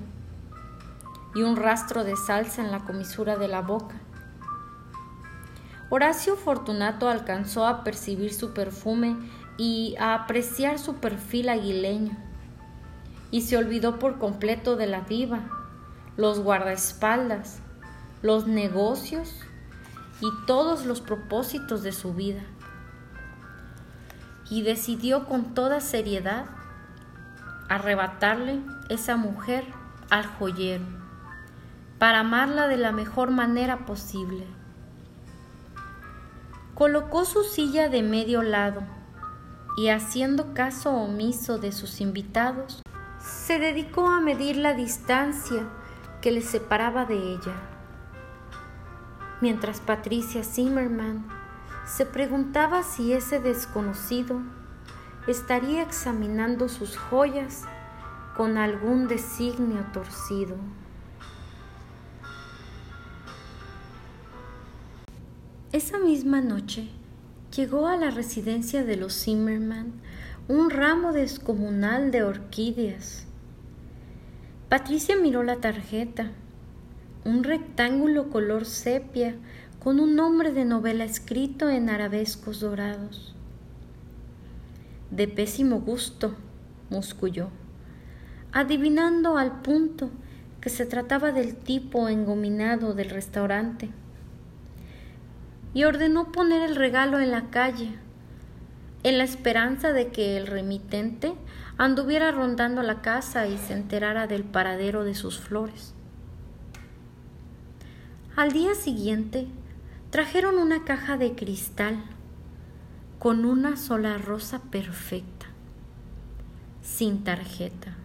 y 1.35 1.43
un 1.43 1.55
rastro 1.55 2.03
de 2.03 2.15
salsa 2.15 2.61
en 2.61 2.71
la 2.71 2.79
comisura 2.79 3.37
de 3.37 3.47
la 3.47 3.61
boca. 3.61 3.95
Horacio 5.89 6.35
Fortunato 6.35 7.09
alcanzó 7.09 7.65
a 7.65 7.83
percibir 7.83 8.33
su 8.33 8.53
perfume 8.53 9.17
y 9.57 9.95
a 9.99 10.13
apreciar 10.13 10.79
su 10.79 10.95
perfil 10.95 11.49
aguileño, 11.49 12.15
y 13.31 13.41
se 13.41 13.57
olvidó 13.57 13.99
por 13.99 14.17
completo 14.17 14.75
de 14.75 14.87
la 14.87 15.01
diva, 15.01 15.39
los 16.15 16.39
guardaespaldas, 16.39 17.59
los 18.21 18.47
negocios 18.47 19.35
y 20.21 20.27
todos 20.45 20.85
los 20.85 21.01
propósitos 21.01 21.83
de 21.83 21.91
su 21.91 22.13
vida. 22.13 22.41
Y 24.49 24.63
decidió 24.63 25.25
con 25.25 25.53
toda 25.53 25.79
seriedad 25.79 26.45
arrebatarle 27.69 28.61
esa 28.89 29.15
mujer 29.15 29.65
al 30.09 30.25
joyero 30.25 30.98
para 31.99 32.21
amarla 32.21 32.67
de 32.67 32.77
la 32.77 32.91
mejor 32.93 33.29
manera 33.29 33.85
posible. 33.85 34.47
Colocó 36.73 37.25
su 37.25 37.43
silla 37.43 37.89
de 37.89 38.01
medio 38.01 38.41
lado 38.41 38.81
y 39.77 39.89
haciendo 39.89 40.53
caso 40.53 40.91
omiso 40.91 41.57
de 41.57 41.73
sus 41.73 41.99
invitados, 41.99 42.81
se 43.19 43.59
dedicó 43.59 44.07
a 44.07 44.21
medir 44.21 44.55
la 44.55 44.73
distancia 44.73 45.67
que 46.21 46.31
le 46.31 46.41
separaba 46.41 47.05
de 47.05 47.15
ella. 47.15 47.53
Mientras 49.41 49.81
Patricia 49.81 50.43
Zimmerman 50.43 51.27
se 51.85 52.05
preguntaba 52.05 52.83
si 52.83 53.13
ese 53.13 53.39
desconocido 53.39 54.41
estaría 55.27 55.81
examinando 55.81 56.69
sus 56.69 56.97
joyas 56.97 57.63
con 58.35 58.57
algún 58.57 59.07
designio 59.07 59.85
torcido. 59.91 60.55
Esa 65.71 65.99
misma 65.99 66.41
noche 66.41 66.87
llegó 67.55 67.85
a 67.85 67.95
la 67.95 68.09
residencia 68.09 68.83
de 68.83 68.95
los 68.95 69.13
Zimmerman 69.13 69.93
un 70.47 70.71
ramo 70.71 71.13
descomunal 71.13 72.09
de 72.09 72.23
orquídeas. 72.23 73.27
Patricia 74.67 75.15
miró 75.15 75.43
la 75.43 75.57
tarjeta, 75.57 76.31
un 77.23 77.43
rectángulo 77.43 78.31
color 78.31 78.65
sepia 78.65 79.35
con 79.77 79.99
un 79.99 80.15
nombre 80.15 80.53
de 80.53 80.65
novela 80.65 81.03
escrito 81.03 81.69
en 81.69 81.91
arabescos 81.91 82.61
dorados. 82.61 83.35
De 85.11 85.27
pésimo 85.27 85.81
gusto, 85.81 86.33
musculló, 86.89 87.49
adivinando 88.51 89.37
al 89.37 89.61
punto 89.61 90.09
que 90.61 90.71
se 90.71 90.87
trataba 90.87 91.31
del 91.31 91.55
tipo 91.55 92.09
engominado 92.09 92.95
del 92.95 93.11
restaurante 93.11 93.91
y 95.73 95.83
ordenó 95.83 96.31
poner 96.31 96.67
el 96.69 96.75
regalo 96.75 97.19
en 97.19 97.31
la 97.31 97.49
calle, 97.49 97.95
en 99.03 99.17
la 99.17 99.23
esperanza 99.23 99.93
de 99.93 100.09
que 100.09 100.37
el 100.37 100.47
remitente 100.47 101.33
anduviera 101.77 102.31
rondando 102.31 102.83
la 102.83 103.01
casa 103.01 103.47
y 103.47 103.57
se 103.57 103.73
enterara 103.73 104.27
del 104.27 104.43
paradero 104.43 105.03
de 105.03 105.15
sus 105.15 105.39
flores. 105.39 105.93
Al 108.35 108.51
día 108.51 108.73
siguiente 108.75 109.47
trajeron 110.09 110.57
una 110.57 110.83
caja 110.85 111.17
de 111.17 111.35
cristal 111.35 112.03
con 113.19 113.45
una 113.45 113.75
sola 113.75 114.17
rosa 114.17 114.61
perfecta, 114.71 115.47
sin 116.81 117.23
tarjeta. 117.23 117.95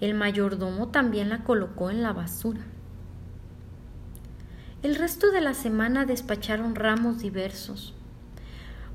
El 0.00 0.14
mayordomo 0.14 0.88
también 0.88 1.28
la 1.28 1.44
colocó 1.44 1.90
en 1.90 2.02
la 2.02 2.12
basura. 2.12 2.60
El 4.84 4.96
resto 4.96 5.30
de 5.30 5.40
la 5.40 5.54
semana 5.54 6.04
despacharon 6.04 6.74
ramos 6.74 7.20
diversos, 7.20 7.94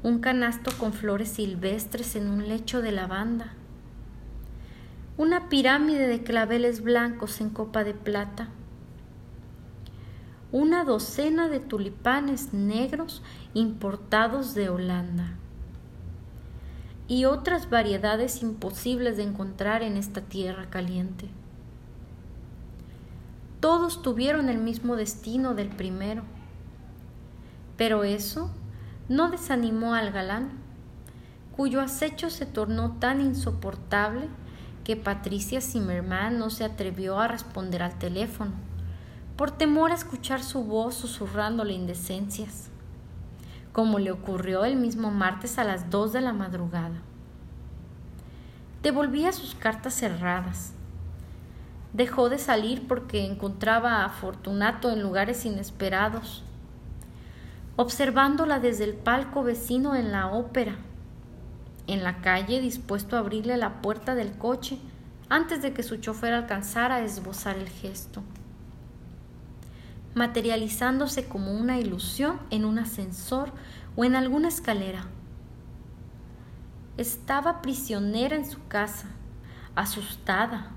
un 0.03 0.19
canasto 0.19 0.69
con 0.77 0.93
flores 0.93 1.29
silvestres 1.29 2.15
en 2.15 2.29
un 2.29 2.47
lecho 2.47 2.83
de 2.83 2.91
lavanda, 2.91 3.53
una 5.17 5.49
pirámide 5.49 6.07
de 6.07 6.21
claveles 6.21 6.83
blancos 6.83 7.41
en 7.41 7.49
copa 7.49 7.83
de 7.83 7.95
plata, 7.95 8.49
una 10.51 10.83
docena 10.83 11.49
de 11.49 11.59
tulipanes 11.59 12.53
negros 12.53 13.23
importados 13.55 14.53
de 14.53 14.69
Holanda. 14.69 15.37
Y 17.07 17.25
otras 17.25 17.71
variedades 17.71 18.43
imposibles 18.43 19.17
de 19.17 19.23
encontrar 19.23 19.81
en 19.81 19.97
esta 19.97 20.21
tierra 20.21 20.69
caliente. 20.69 21.29
Todos 23.59 24.01
tuvieron 24.01 24.47
el 24.47 24.57
mismo 24.57 24.95
destino 24.95 25.53
del 25.53 25.69
primero. 25.69 26.23
Pero 27.75 28.03
eso 28.03 28.49
no 29.09 29.29
desanimó 29.29 29.95
al 29.95 30.11
galán, 30.11 30.51
cuyo 31.55 31.81
acecho 31.81 32.29
se 32.29 32.45
tornó 32.45 32.93
tan 32.99 33.19
insoportable 33.19 34.29
que 34.85 34.95
Patricia 34.95 35.59
Zimmerman 35.59 36.39
no 36.39 36.49
se 36.49 36.63
atrevió 36.63 37.19
a 37.19 37.27
responder 37.27 37.83
al 37.83 37.99
teléfono, 37.99 38.51
por 39.35 39.51
temor 39.51 39.91
a 39.91 39.95
escuchar 39.95 40.41
su 40.41 40.63
voz 40.63 40.95
susurrándole 40.95 41.73
indecencias, 41.73 42.69
como 43.73 43.99
le 43.99 44.11
ocurrió 44.11 44.63
el 44.63 44.77
mismo 44.77 45.11
martes 45.11 45.57
a 45.57 45.63
las 45.63 45.89
dos 45.89 46.13
de 46.13 46.21
la 46.21 46.33
madrugada. 46.33 47.01
Devolvía 48.81 49.33
sus 49.33 49.53
cartas 49.53 49.93
cerradas, 49.93 50.73
Dejó 51.93 52.29
de 52.29 52.37
salir 52.37 52.87
porque 52.87 53.25
encontraba 53.25 54.05
a 54.05 54.09
Fortunato 54.09 54.91
en 54.91 55.01
lugares 55.01 55.45
inesperados, 55.45 56.43
observándola 57.75 58.59
desde 58.59 58.83
el 58.83 58.93
palco 58.93 59.43
vecino 59.43 59.95
en 59.95 60.11
la 60.11 60.27
ópera, 60.27 60.75
en 61.87 62.03
la 62.03 62.21
calle 62.21 62.61
dispuesto 62.61 63.15
a 63.15 63.19
abrirle 63.19 63.57
la 63.57 63.81
puerta 63.81 64.13
del 64.13 64.37
coche 64.37 64.77
antes 65.29 65.61
de 65.61 65.73
que 65.73 65.81
su 65.81 65.97
chofer 65.97 66.33
alcanzara 66.33 66.95
a 66.95 67.01
esbozar 67.01 67.57
el 67.57 67.69
gesto, 67.69 68.21
materializándose 70.13 71.27
como 71.27 71.53
una 71.53 71.79
ilusión 71.79 72.39
en 72.51 72.65
un 72.65 72.79
ascensor 72.79 73.51
o 73.95 74.05
en 74.05 74.15
alguna 74.15 74.47
escalera. 74.47 75.07
Estaba 76.97 77.61
prisionera 77.61 78.35
en 78.35 78.45
su 78.45 78.67
casa, 78.67 79.07
asustada, 79.75 80.71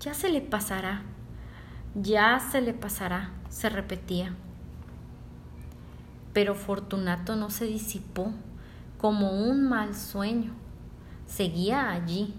ya 0.00 0.14
se 0.14 0.28
le 0.28 0.40
pasará, 0.40 1.02
ya 1.94 2.38
se 2.38 2.60
le 2.60 2.72
pasará, 2.72 3.30
se 3.48 3.68
repetía. 3.68 4.34
Pero 6.32 6.54
Fortunato 6.54 7.34
no 7.34 7.50
se 7.50 7.64
disipó 7.64 8.32
como 8.98 9.32
un 9.32 9.68
mal 9.68 9.94
sueño. 9.94 10.52
Seguía 11.26 11.90
allí, 11.90 12.34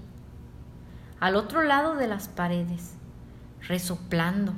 al 1.19 1.35
otro 1.35 1.63
lado 1.63 1.95
de 1.95 2.07
las 2.07 2.29
paredes, 2.29 2.95
resoplando. 3.67 4.53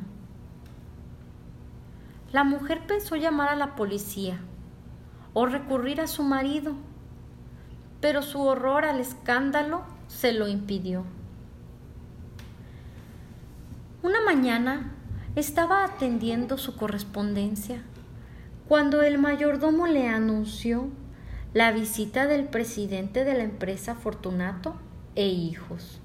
La 2.32 2.44
mujer 2.44 2.86
pensó 2.86 3.16
llamar 3.16 3.50
a 3.50 3.56
la 3.56 3.76
policía 3.76 4.40
o 5.34 5.48
recurrir 5.48 6.02
a 6.02 6.08
su 6.08 6.24
marido, 6.24 6.76
pero 8.00 8.22
su 8.22 8.42
horror 8.42 8.86
al 8.86 9.00
escándalo 9.00 9.84
se 10.08 10.34
lo 10.34 10.48
impidió. 10.48 11.04
Una 14.04 14.20
mañana 14.20 14.94
estaba 15.36 15.84
atendiendo 15.84 16.58
su 16.58 16.76
correspondencia 16.76 17.84
cuando 18.68 19.04
el 19.04 19.20
mayordomo 19.20 19.86
le 19.86 20.08
anunció 20.08 20.88
la 21.54 21.72
visita 21.72 22.26
del 22.26 22.46
presidente 22.46 23.24
de 23.26 23.36
la 23.36 23.44
empresa 23.44 23.94
Fortunato 23.94 24.74
e 25.14 25.28
hijos. 25.28 26.00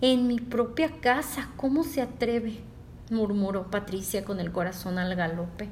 En 0.00 0.28
mi 0.28 0.38
propia 0.38 1.00
casa, 1.00 1.48
¿cómo 1.56 1.82
se 1.82 2.00
atreve? 2.00 2.60
murmuró 3.10 3.68
Patricia 3.68 4.24
con 4.24 4.38
el 4.38 4.52
corazón 4.52 5.00
al 5.00 5.16
galope. 5.16 5.68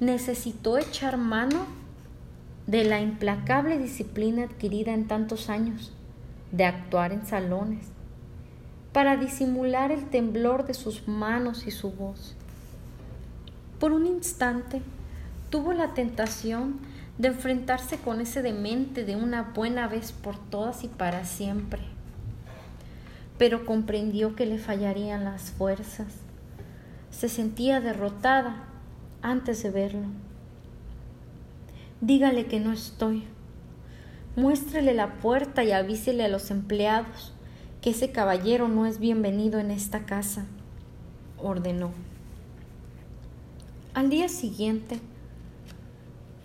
Necesitó 0.00 0.76
echar 0.76 1.18
mano 1.18 1.66
de 2.66 2.82
la 2.82 3.00
implacable 3.00 3.78
disciplina 3.78 4.42
adquirida 4.42 4.92
en 4.92 5.06
tantos 5.06 5.48
años, 5.50 5.92
de 6.50 6.64
actuar 6.64 7.12
en 7.12 7.24
salones, 7.24 7.91
para 8.92 9.16
disimular 9.16 9.90
el 9.90 10.10
temblor 10.10 10.66
de 10.66 10.74
sus 10.74 11.08
manos 11.08 11.66
y 11.66 11.70
su 11.70 11.90
voz. 11.90 12.34
Por 13.78 13.92
un 13.92 14.06
instante 14.06 14.82
tuvo 15.50 15.72
la 15.72 15.94
tentación 15.94 16.78
de 17.18 17.28
enfrentarse 17.28 17.98
con 17.98 18.20
ese 18.20 18.42
demente 18.42 19.04
de 19.04 19.16
una 19.16 19.42
buena 19.42 19.88
vez 19.88 20.12
por 20.12 20.38
todas 20.38 20.84
y 20.84 20.88
para 20.88 21.24
siempre. 21.24 21.80
Pero 23.38 23.64
comprendió 23.64 24.36
que 24.36 24.46
le 24.46 24.58
fallarían 24.58 25.24
las 25.24 25.50
fuerzas. 25.50 26.08
Se 27.10 27.28
sentía 27.28 27.80
derrotada 27.80 28.64
antes 29.20 29.62
de 29.62 29.70
verlo. 29.70 30.08
Dígale 32.00 32.46
que 32.46 32.60
no 32.60 32.72
estoy. 32.72 33.24
Muéstrele 34.36 34.94
la 34.94 35.14
puerta 35.14 35.64
y 35.64 35.72
avísele 35.72 36.24
a 36.24 36.28
los 36.28 36.50
empleados 36.50 37.32
que 37.82 37.90
ese 37.90 38.12
caballero 38.12 38.68
no 38.68 38.86
es 38.86 39.00
bienvenido 39.00 39.58
en 39.58 39.72
esta 39.72 40.06
casa, 40.06 40.46
ordenó. 41.36 41.90
Al 43.92 44.08
día 44.08 44.28
siguiente, 44.28 45.00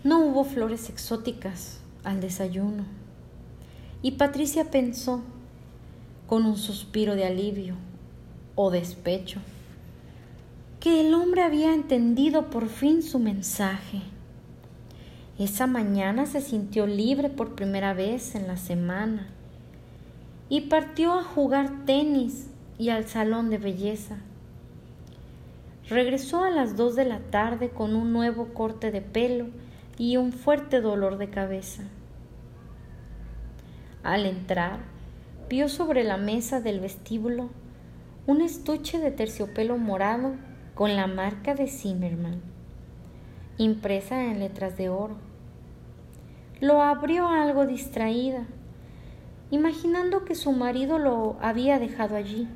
no 0.02 0.18
hubo 0.18 0.42
flores 0.42 0.88
exóticas 0.88 1.78
al 2.02 2.20
desayuno, 2.20 2.84
y 4.02 4.12
Patricia 4.12 4.72
pensó, 4.72 5.22
con 6.26 6.44
un 6.44 6.56
suspiro 6.56 7.14
de 7.14 7.26
alivio 7.26 7.76
o 8.56 8.72
despecho, 8.72 9.38
que 10.80 11.00
el 11.06 11.14
hombre 11.14 11.42
había 11.42 11.72
entendido 11.72 12.50
por 12.50 12.68
fin 12.68 13.00
su 13.00 13.20
mensaje. 13.20 14.02
Esa 15.38 15.68
mañana 15.68 16.26
se 16.26 16.40
sintió 16.40 16.88
libre 16.88 17.28
por 17.28 17.54
primera 17.54 17.94
vez 17.94 18.34
en 18.34 18.48
la 18.48 18.56
semana 18.56 19.28
y 20.48 20.62
partió 20.62 21.12
a 21.14 21.22
jugar 21.22 21.84
tenis 21.84 22.50
y 22.78 22.90
al 22.90 23.06
salón 23.06 23.50
de 23.50 23.58
belleza. 23.58 24.16
Regresó 25.88 26.44
a 26.44 26.50
las 26.50 26.76
dos 26.76 26.96
de 26.96 27.04
la 27.04 27.18
tarde 27.18 27.70
con 27.70 27.94
un 27.94 28.12
nuevo 28.12 28.48
corte 28.54 28.90
de 28.90 29.00
pelo 29.00 29.46
y 29.96 30.16
un 30.16 30.32
fuerte 30.32 30.80
dolor 30.80 31.18
de 31.18 31.30
cabeza. 31.30 31.82
Al 34.02 34.26
entrar, 34.26 34.80
vio 35.48 35.68
sobre 35.68 36.04
la 36.04 36.16
mesa 36.16 36.60
del 36.60 36.80
vestíbulo 36.80 37.50
un 38.26 38.42
estuche 38.42 38.98
de 38.98 39.10
terciopelo 39.10 39.78
morado 39.78 40.34
con 40.74 40.94
la 40.94 41.06
marca 41.06 41.54
de 41.54 41.66
Zimmerman, 41.66 42.42
impresa 43.56 44.22
en 44.22 44.38
letras 44.38 44.76
de 44.76 44.90
oro. 44.90 45.16
Lo 46.60 46.82
abrió 46.82 47.28
algo 47.28 47.66
distraída 47.66 48.46
imaginando 49.50 50.24
que 50.24 50.34
su 50.34 50.52
marido 50.52 50.98
lo 50.98 51.36
había 51.40 51.78
dejado 51.78 52.16
allí. 52.16 52.48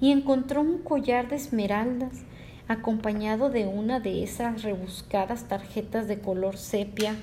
Y 0.00 0.12
encontró 0.12 0.60
un 0.60 0.78
collar 0.78 1.28
de 1.28 1.36
esmeraldas 1.36 2.22
acompañado 2.68 3.50
de 3.50 3.66
una 3.66 3.98
de 4.00 4.22
esas 4.22 4.62
rebuscadas 4.62 5.48
tarjetas 5.48 6.06
de 6.06 6.20
color 6.20 6.56
sepia 6.56 7.16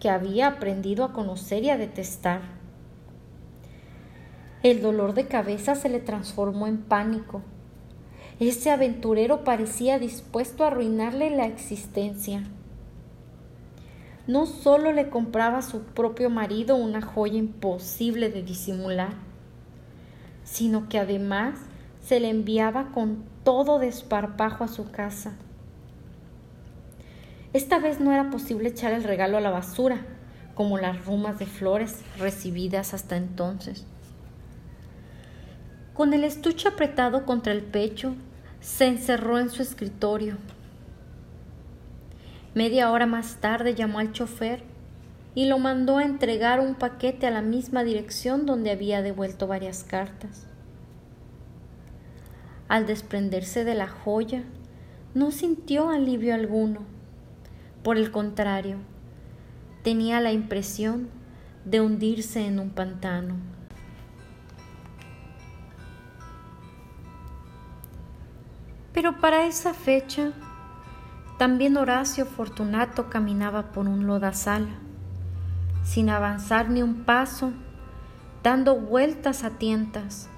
que 0.00 0.08
había 0.08 0.48
aprendido 0.48 1.04
a 1.04 1.12
conocer 1.12 1.64
y 1.64 1.70
a 1.70 1.76
detestar. 1.76 2.40
El 4.62 4.80
dolor 4.82 5.14
de 5.14 5.26
cabeza 5.26 5.74
se 5.74 5.88
le 5.88 6.00
transformó 6.00 6.66
en 6.66 6.78
pánico. 6.78 7.42
Ese 8.40 8.70
aventurero 8.70 9.44
parecía 9.44 9.98
dispuesto 9.98 10.64
a 10.64 10.68
arruinarle 10.68 11.30
la 11.30 11.46
existencia 11.46 12.42
no 14.26 14.46
solo 14.46 14.92
le 14.92 15.08
compraba 15.08 15.58
a 15.58 15.62
su 15.62 15.82
propio 15.82 16.30
marido 16.30 16.76
una 16.76 17.00
joya 17.00 17.36
imposible 17.36 18.28
de 18.28 18.42
disimular, 18.42 19.12
sino 20.44 20.88
que 20.88 20.98
además 20.98 21.58
se 22.02 22.20
le 22.20 22.30
enviaba 22.30 22.92
con 22.92 23.24
todo 23.44 23.78
desparpajo 23.78 24.64
a 24.64 24.68
su 24.68 24.90
casa. 24.90 25.34
Esta 27.52 27.78
vez 27.78 28.00
no 28.00 28.12
era 28.12 28.30
posible 28.30 28.68
echar 28.68 28.92
el 28.92 29.04
regalo 29.04 29.36
a 29.38 29.40
la 29.40 29.50
basura, 29.50 30.04
como 30.54 30.78
las 30.78 31.04
rumas 31.04 31.38
de 31.38 31.46
flores 31.46 32.00
recibidas 32.18 32.94
hasta 32.94 33.16
entonces. 33.16 33.84
Con 35.94 36.12
el 36.14 36.24
estuche 36.24 36.68
apretado 36.68 37.24
contra 37.24 37.52
el 37.52 37.62
pecho, 37.62 38.14
se 38.60 38.86
encerró 38.86 39.38
en 39.38 39.50
su 39.50 39.62
escritorio 39.62 40.36
Media 42.56 42.90
hora 42.90 43.04
más 43.04 43.36
tarde 43.36 43.74
llamó 43.74 43.98
al 43.98 44.12
chofer 44.12 44.62
y 45.34 45.44
lo 45.44 45.58
mandó 45.58 45.98
a 45.98 46.04
entregar 46.04 46.58
un 46.58 46.74
paquete 46.74 47.26
a 47.26 47.30
la 47.30 47.42
misma 47.42 47.84
dirección 47.84 48.46
donde 48.46 48.70
había 48.70 49.02
devuelto 49.02 49.46
varias 49.46 49.84
cartas. 49.84 50.46
Al 52.66 52.86
desprenderse 52.86 53.64
de 53.64 53.74
la 53.74 53.88
joya, 53.88 54.42
no 55.12 55.32
sintió 55.32 55.90
alivio 55.90 56.34
alguno. 56.34 56.80
Por 57.82 57.98
el 57.98 58.10
contrario, 58.10 58.78
tenía 59.82 60.22
la 60.22 60.32
impresión 60.32 61.10
de 61.66 61.82
hundirse 61.82 62.46
en 62.46 62.58
un 62.58 62.70
pantano. 62.70 63.34
Pero 68.94 69.20
para 69.20 69.44
esa 69.44 69.74
fecha 69.74 70.32
también 71.38 71.76
Horacio 71.76 72.24
Fortunato 72.24 73.10
caminaba 73.10 73.72
por 73.72 73.86
un 73.88 74.06
lodazal, 74.06 74.68
sin 75.84 76.08
avanzar 76.08 76.70
ni 76.70 76.82
un 76.82 77.04
paso, 77.04 77.52
dando 78.42 78.76
vueltas 78.76 79.44
a 79.44 79.50
tientas. 79.50 80.30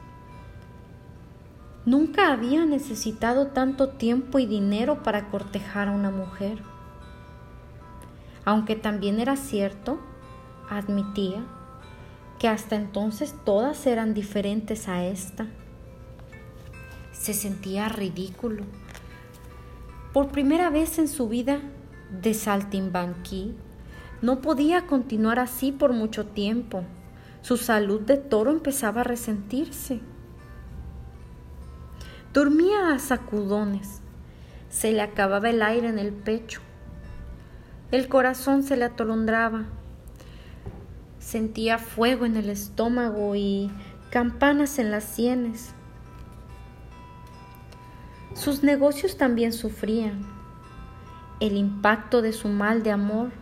Nunca 1.87 2.33
había 2.33 2.67
necesitado 2.67 3.49
tanto 3.49 3.91
tiempo 3.91 4.41
y 4.41 4.47
dinero 4.47 5.05
para 5.05 5.29
cortejar 5.31 5.89
a 5.89 5.93
una 5.93 6.11
mujer. 6.11 6.63
Aunque 8.45 8.75
también 8.75 9.21
era 9.21 9.37
cierto, 9.37 10.01
admitía, 10.69 11.45
que 12.41 12.49
hasta 12.49 12.75
entonces 12.75 13.37
todas 13.45 13.87
eran 13.87 14.15
diferentes 14.15 14.89
a 14.89 15.05
esta. 15.05 15.47
Se 17.13 17.35
sentía 17.35 17.89
ridículo 17.89 18.65
por 20.13 20.29
primera 20.29 20.71
vez 20.71 20.99
en 20.99 21.09
su 21.09 21.29
vida 21.29 21.61
de 22.11 22.35
saltimbanquí, 22.35 23.55
no 24.23 24.41
podía 24.41 24.87
continuar 24.87 25.39
así 25.39 25.71
por 25.71 25.93
mucho 25.93 26.27
tiempo. 26.27 26.85
Su 27.43 27.57
salud 27.57 28.01
de 28.01 28.17
toro 28.17 28.51
empezaba 28.51 29.03
a 29.03 29.05
resentirse. 29.05 30.01
Dormía 32.33 32.93
a 32.95 32.99
sacudones. 32.99 34.01
Se 34.71 34.93
le 34.93 35.03
acababa 35.03 35.51
el 35.51 35.63
aire 35.63 35.89
en 35.89 35.99
el 35.99 36.13
pecho. 36.13 36.61
El 37.91 38.09
corazón 38.09 38.63
se 38.63 38.77
le 38.77 38.87
atolondraba. 38.87 39.67
Sentía 41.19 41.79
fuego 41.79 42.27
en 42.27 42.37
el 42.37 42.51
estómago 42.51 43.35
y 43.37 43.71
campanas 44.11 44.79
en 44.79 44.91
las 44.91 45.05
sienes. 45.05 45.75
Sus 48.39 48.63
negocios 48.63 49.17
también 49.17 49.53
sufrían. 49.53 50.25
El 51.41 51.57
impacto 51.57 52.23
de 52.23 52.33
su 52.33 52.47
mal 52.47 52.85
de 52.85 52.93
amor 52.93 53.33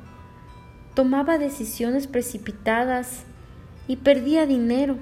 tomaba 0.95 1.37
decisiones 1.37 2.07
precipitadas 2.07 3.25
y 3.87 3.97
perdía 3.97 4.47
dinero. 4.47 4.97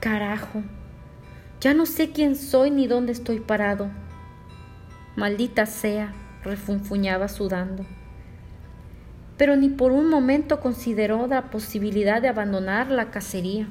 Carajo, 0.00 0.64
ya 1.60 1.74
no 1.74 1.86
sé 1.86 2.10
quién 2.10 2.34
soy 2.34 2.72
ni 2.72 2.88
dónde 2.88 3.12
estoy 3.12 3.38
parado. 3.38 3.88
Maldita 5.14 5.64
sea, 5.64 6.12
refunfuñaba 6.42 7.28
sudando. 7.28 7.86
Pero 9.38 9.54
ni 9.54 9.68
por 9.68 9.92
un 9.92 10.10
momento 10.10 10.58
consideró 10.58 11.28
la 11.28 11.52
posibilidad 11.52 12.20
de 12.20 12.26
abandonar 12.26 12.90
la 12.90 13.12
cacería. 13.12 13.68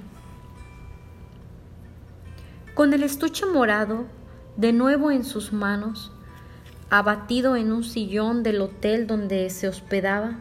Con 2.73 2.93
el 2.93 3.03
estuche 3.03 3.45
morado 3.45 4.22
de 4.57 4.73
nuevo 4.73 5.11
en 5.11 5.23
sus 5.23 5.53
manos, 5.53 6.11
abatido 6.89 7.55
en 7.55 7.71
un 7.71 7.83
sillón 7.83 8.43
del 8.43 8.61
hotel 8.61 9.07
donde 9.07 9.49
se 9.49 9.67
hospedaba, 9.67 10.37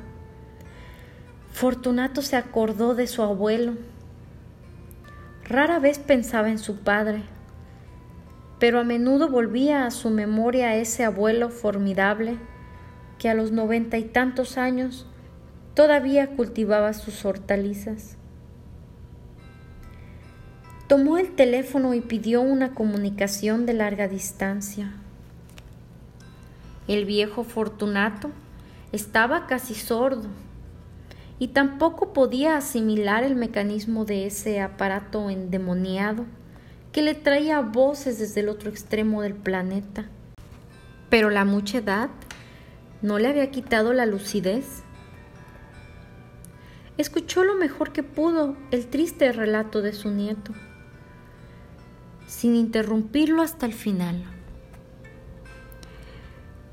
Fortunato 1.53 2.23
se 2.23 2.37
acordó 2.37 2.95
de 2.95 3.07
su 3.07 3.23
abuelo. 3.23 3.75
Rara 5.45 5.79
vez 5.79 5.99
pensaba 5.99 6.49
en 6.49 6.59
su 6.59 6.79
padre, 6.79 7.25
pero 8.59 8.81
a 8.81 8.85
menudo 8.85 9.29
volvía 9.29 9.87
a 9.87 9.91
su 9.91 10.09
memoria 10.11 10.77
ese 10.77 11.05
abuelo 11.05 11.51
formidable 11.51 12.39
que 13.19 13.29
a 13.29 13.35
los 13.35 13.53
noventa 13.53 13.99
y 13.99 14.05
tantos 14.05 14.57
años 14.57 15.07
todavía 15.75 16.35
cultivaba 16.37 16.93
sus 16.95 17.25
hortalizas. 17.25 18.17
Tomó 20.93 21.17
el 21.17 21.31
teléfono 21.31 21.95
y 21.95 22.03
pidió 22.03 22.43
una 22.43 22.75
comunicación 22.75 23.65
de 23.65 23.73
larga 23.73 24.09
distancia. 24.09 24.93
El 26.87 27.07
viejo 27.07 27.45
Fortunato 27.45 28.31
estaba 28.93 29.47
casi 29.47 29.75
sordo 29.75 30.29
y 31.39 31.49
tampoco 31.49 32.13
podía 32.13 32.59
asimilar 32.59 33.25
el 33.25 33.37
mecanismo 33.37 34.05
de 34.05 34.27
ese 34.27 34.61
aparato 34.61 35.31
endemoniado 35.31 36.27
que 36.93 37.01
le 37.01 37.15
traía 37.15 37.63
voces 37.63 38.19
desde 38.19 38.43
el 38.43 38.51
otro 38.51 38.69
extremo 38.69 39.23
del 39.23 39.33
planeta. 39.33 40.11
Pero 41.09 41.31
la 41.31 41.47
mucha 41.47 41.79
edad 41.79 42.11
no 43.01 43.19
le 43.19 43.29
había 43.29 43.51
quitado 43.51 43.95
la 43.95 44.05
lucidez. 44.05 44.83
Escuchó 46.99 47.45
lo 47.45 47.55
mejor 47.55 47.95
que 47.95 48.03
pudo 48.03 48.59
el 48.71 48.89
triste 48.89 49.33
relato 49.33 49.81
de 49.81 49.95
su 49.95 50.11
nieto, 50.11 50.53
sin 52.43 52.57
interrumpirlo 52.57 53.41
hasta 53.41 53.67
el 53.67 53.73
final. 53.73 54.25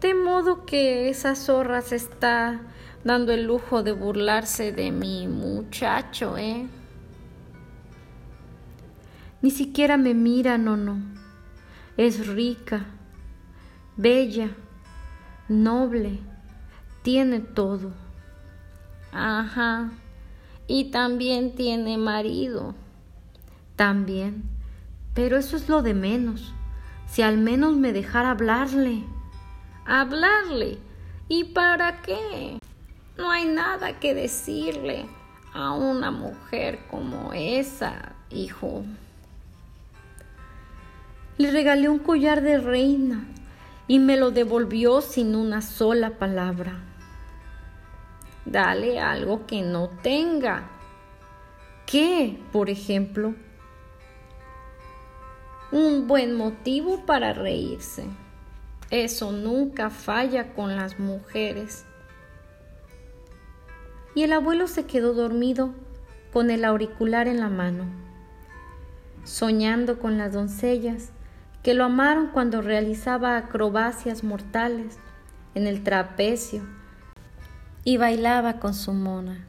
De 0.01 0.15
modo 0.15 0.65
que 0.65 1.09
esa 1.09 1.35
zorra 1.35 1.83
se 1.83 1.95
está 1.95 2.61
dando 3.03 3.33
el 3.33 3.43
lujo 3.43 3.83
de 3.83 3.91
burlarse 3.91 4.71
de 4.71 4.91
mi 4.91 5.27
muchacho, 5.27 6.39
¿eh? 6.39 6.65
Ni 9.43 9.51
siquiera 9.51 9.97
me 9.97 10.15
mira, 10.15 10.57
no, 10.57 10.75
no. 10.75 10.97
Es 11.97 12.25
rica, 12.25 12.87
bella, 13.95 14.49
noble, 15.49 16.17
tiene 17.03 17.41
todo. 17.41 17.91
Ajá. 19.11 19.91
Y 20.65 20.85
también 20.85 21.53
tiene 21.53 21.99
marido. 21.99 22.73
También. 23.75 24.58
Pero 25.19 25.35
eso 25.35 25.57
es 25.57 25.67
lo 25.67 25.81
de 25.81 25.93
menos. 25.93 26.53
Si 27.05 27.21
al 27.21 27.37
menos 27.37 27.75
me 27.75 27.91
dejara 27.91 28.31
hablarle. 28.31 29.03
Hablarle. 29.85 30.77
¿Y 31.27 31.43
para 31.43 32.01
qué? 32.01 32.57
No 33.17 33.29
hay 33.29 33.45
nada 33.45 33.99
que 33.99 34.13
decirle 34.13 35.07
a 35.53 35.73
una 35.73 36.09
mujer 36.09 36.79
como 36.89 37.33
esa, 37.33 38.13
hijo. 38.29 38.85
Le 41.37 41.51
regalé 41.51 41.89
un 41.89 41.99
collar 41.99 42.41
de 42.41 42.57
reina 42.57 43.25
y 43.89 43.99
me 43.99 44.15
lo 44.15 44.31
devolvió 44.31 45.01
sin 45.01 45.35
una 45.35 45.61
sola 45.61 46.11
palabra. 46.11 46.79
Dale 48.45 49.01
algo 49.01 49.45
que 49.45 49.63
no 49.63 49.89
tenga. 50.01 50.69
¿Qué, 51.85 52.39
por 52.53 52.69
ejemplo? 52.69 53.35
Un 55.71 56.07
buen 56.07 56.33
motivo 56.33 57.05
para 57.05 57.33
reírse. 57.33 58.05
Eso 58.89 59.31
nunca 59.31 59.89
falla 59.89 60.53
con 60.53 60.75
las 60.75 60.99
mujeres 60.99 61.85
y 64.15 64.23
el 64.23 64.33
abuelo 64.33 64.67
se 64.67 64.85
quedó 64.85 65.13
dormido 65.13 65.73
con 66.33 66.51
el 66.51 66.65
auricular 66.65 67.27
en 67.27 67.39
la 67.39 67.49
mano, 67.49 67.85
soñando 69.23 69.99
con 69.99 70.17
las 70.17 70.33
doncellas 70.33 71.11
que 71.63 71.73
lo 71.73 71.85
amaron 71.85 72.27
cuando 72.27 72.61
realizaba 72.61 73.37
acrobacias 73.37 74.23
mortales 74.23 74.97
en 75.55 75.67
el 75.67 75.83
trapecio 75.83 76.63
y 77.83 77.97
bailaba 77.97 78.59
con 78.59 78.73
su 78.73 78.93
mona. 78.93 79.45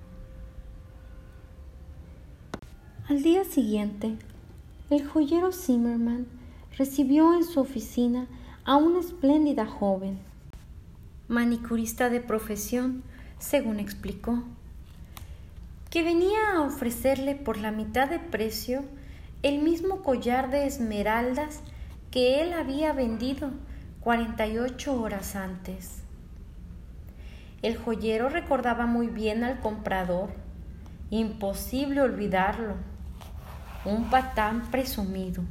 Al 3.09 3.23
día 3.23 3.45
siguiente, 3.45 4.17
el 4.91 5.07
joyero 5.07 5.53
Zimmerman 5.53 6.27
recibió 6.77 7.35
en 7.35 7.45
su 7.45 7.61
oficina 7.61 8.27
a 8.65 8.75
una 8.75 8.99
espléndida 8.99 9.65
joven, 9.65 10.19
manicurista 11.29 12.11
de 12.11 12.21
profesión, 12.21 13.05
según 13.39 13.79
explicó, 13.79 14.43
que 15.91 16.03
venía 16.03 16.55
a 16.55 16.63
ofrecerle 16.63 17.37
por 17.37 17.57
la 17.57 17.71
mitad 17.71 18.11
de 18.11 18.19
precio 18.19 18.83
el 19.45 19.61
mismo 19.61 20.03
collar 20.03 20.51
de 20.51 20.67
esmeraldas 20.67 21.61
que 22.11 22.43
él 22.43 22.53
había 22.53 22.93
vendido 22.93 23.53
48 24.01 25.01
horas 25.01 25.37
antes. 25.37 26.03
El 27.63 27.77
joyero 27.77 28.29
recordaba 28.29 28.87
muy 28.87 29.07
bien 29.07 29.45
al 29.45 29.61
comprador, 29.61 30.31
imposible 31.11 32.01
olvidarlo, 32.01 32.90
un 33.85 34.11
patán 34.11 34.71
presumido. 34.71 35.43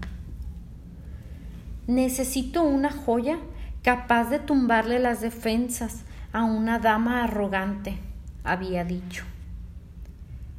Necesito 1.88 2.63
una 2.63 2.92
joya 2.92 3.39
capaz 3.82 4.30
de 4.30 4.39
tumbarle 4.39 5.00
las 5.00 5.22
defensas 5.22 6.04
a 6.32 6.44
una 6.44 6.78
dama 6.78 7.24
arrogante, 7.24 7.98
había 8.44 8.84
dicho. 8.84 9.26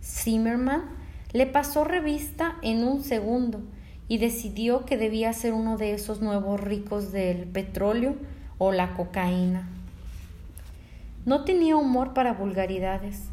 Zimmerman 0.02 0.82
le 1.32 1.46
pasó 1.46 1.84
revista 1.84 2.56
en 2.62 2.82
un 2.82 3.04
segundo 3.04 3.60
y 4.08 4.18
decidió 4.18 4.84
que 4.84 4.96
debía 4.96 5.32
ser 5.32 5.52
uno 5.52 5.76
de 5.76 5.94
esos 5.94 6.20
nuevos 6.20 6.60
ricos 6.60 7.12
del 7.12 7.44
petróleo 7.44 8.16
o 8.58 8.72
la 8.72 8.94
cocaína. 8.94 9.68
No 11.24 11.44
tenía 11.44 11.76
humor 11.76 12.14
para 12.14 12.32
vulgaridades, 12.32 13.28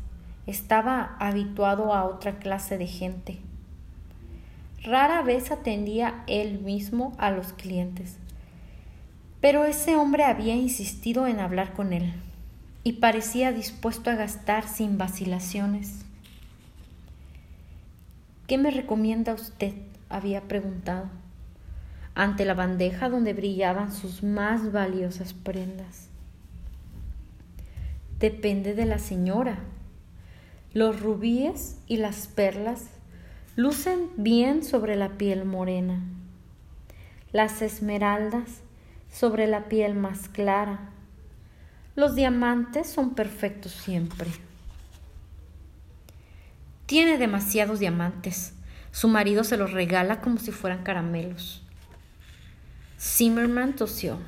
estaba 0.45 1.15
habituado 1.19 1.93
a 1.93 2.05
otra 2.05 2.37
clase 2.37 2.77
de 2.77 2.85
gente. 2.85 3.46
Rara 4.83 5.21
vez 5.21 5.51
atendía 5.51 6.23
él 6.27 6.59
mismo 6.59 7.15
a 7.17 7.31
los 7.31 7.53
clientes, 7.53 8.17
pero 9.41 9.65
ese 9.65 9.95
hombre 9.95 10.23
había 10.23 10.55
insistido 10.55 11.27
en 11.27 11.39
hablar 11.39 11.73
con 11.73 11.93
él 11.93 12.13
y 12.83 12.93
parecía 12.93 13.51
dispuesto 13.51 14.09
a 14.09 14.15
gastar 14.15 14.67
sin 14.67 14.97
vacilaciones. 14.97 16.05
¿Qué 18.47 18.57
me 18.57 18.71
recomienda 18.71 19.33
usted? 19.33 19.73
había 20.09 20.43
preguntado, 20.43 21.09
ante 22.15 22.45
la 22.45 22.53
bandeja 22.53 23.09
donde 23.09 23.33
brillaban 23.33 23.91
sus 23.91 24.23
más 24.23 24.71
valiosas 24.71 25.33
prendas. 25.33 26.07
Depende 28.19 28.73
de 28.73 28.85
la 28.85 28.99
señora. 28.99 29.59
Los 30.73 31.01
rubíes 31.01 31.77
y 31.87 31.97
las 31.97 32.27
perlas 32.27 32.85
lucen 33.57 34.09
bien 34.15 34.63
sobre 34.63 34.95
la 34.95 35.17
piel 35.17 35.43
morena, 35.43 36.01
las 37.33 37.61
esmeraldas 37.61 38.61
sobre 39.11 39.47
la 39.47 39.65
piel 39.65 39.93
más 39.95 40.29
clara 40.29 40.91
los 41.97 42.13
diamantes 42.13 42.87
son 42.87 43.15
perfectos 43.15 43.71
siempre. 43.71 44.29
Tiene 46.85 47.17
demasiados 47.17 47.79
diamantes. 47.79 48.53
Su 48.91 49.07
marido 49.07 49.43
se 49.43 49.57
los 49.57 49.71
regala 49.71 50.21
como 50.21 50.37
si 50.37 50.51
fueran 50.51 50.83
caramelos. 50.83 51.63
Zimmerman 52.99 53.75
tosió. 53.75 54.19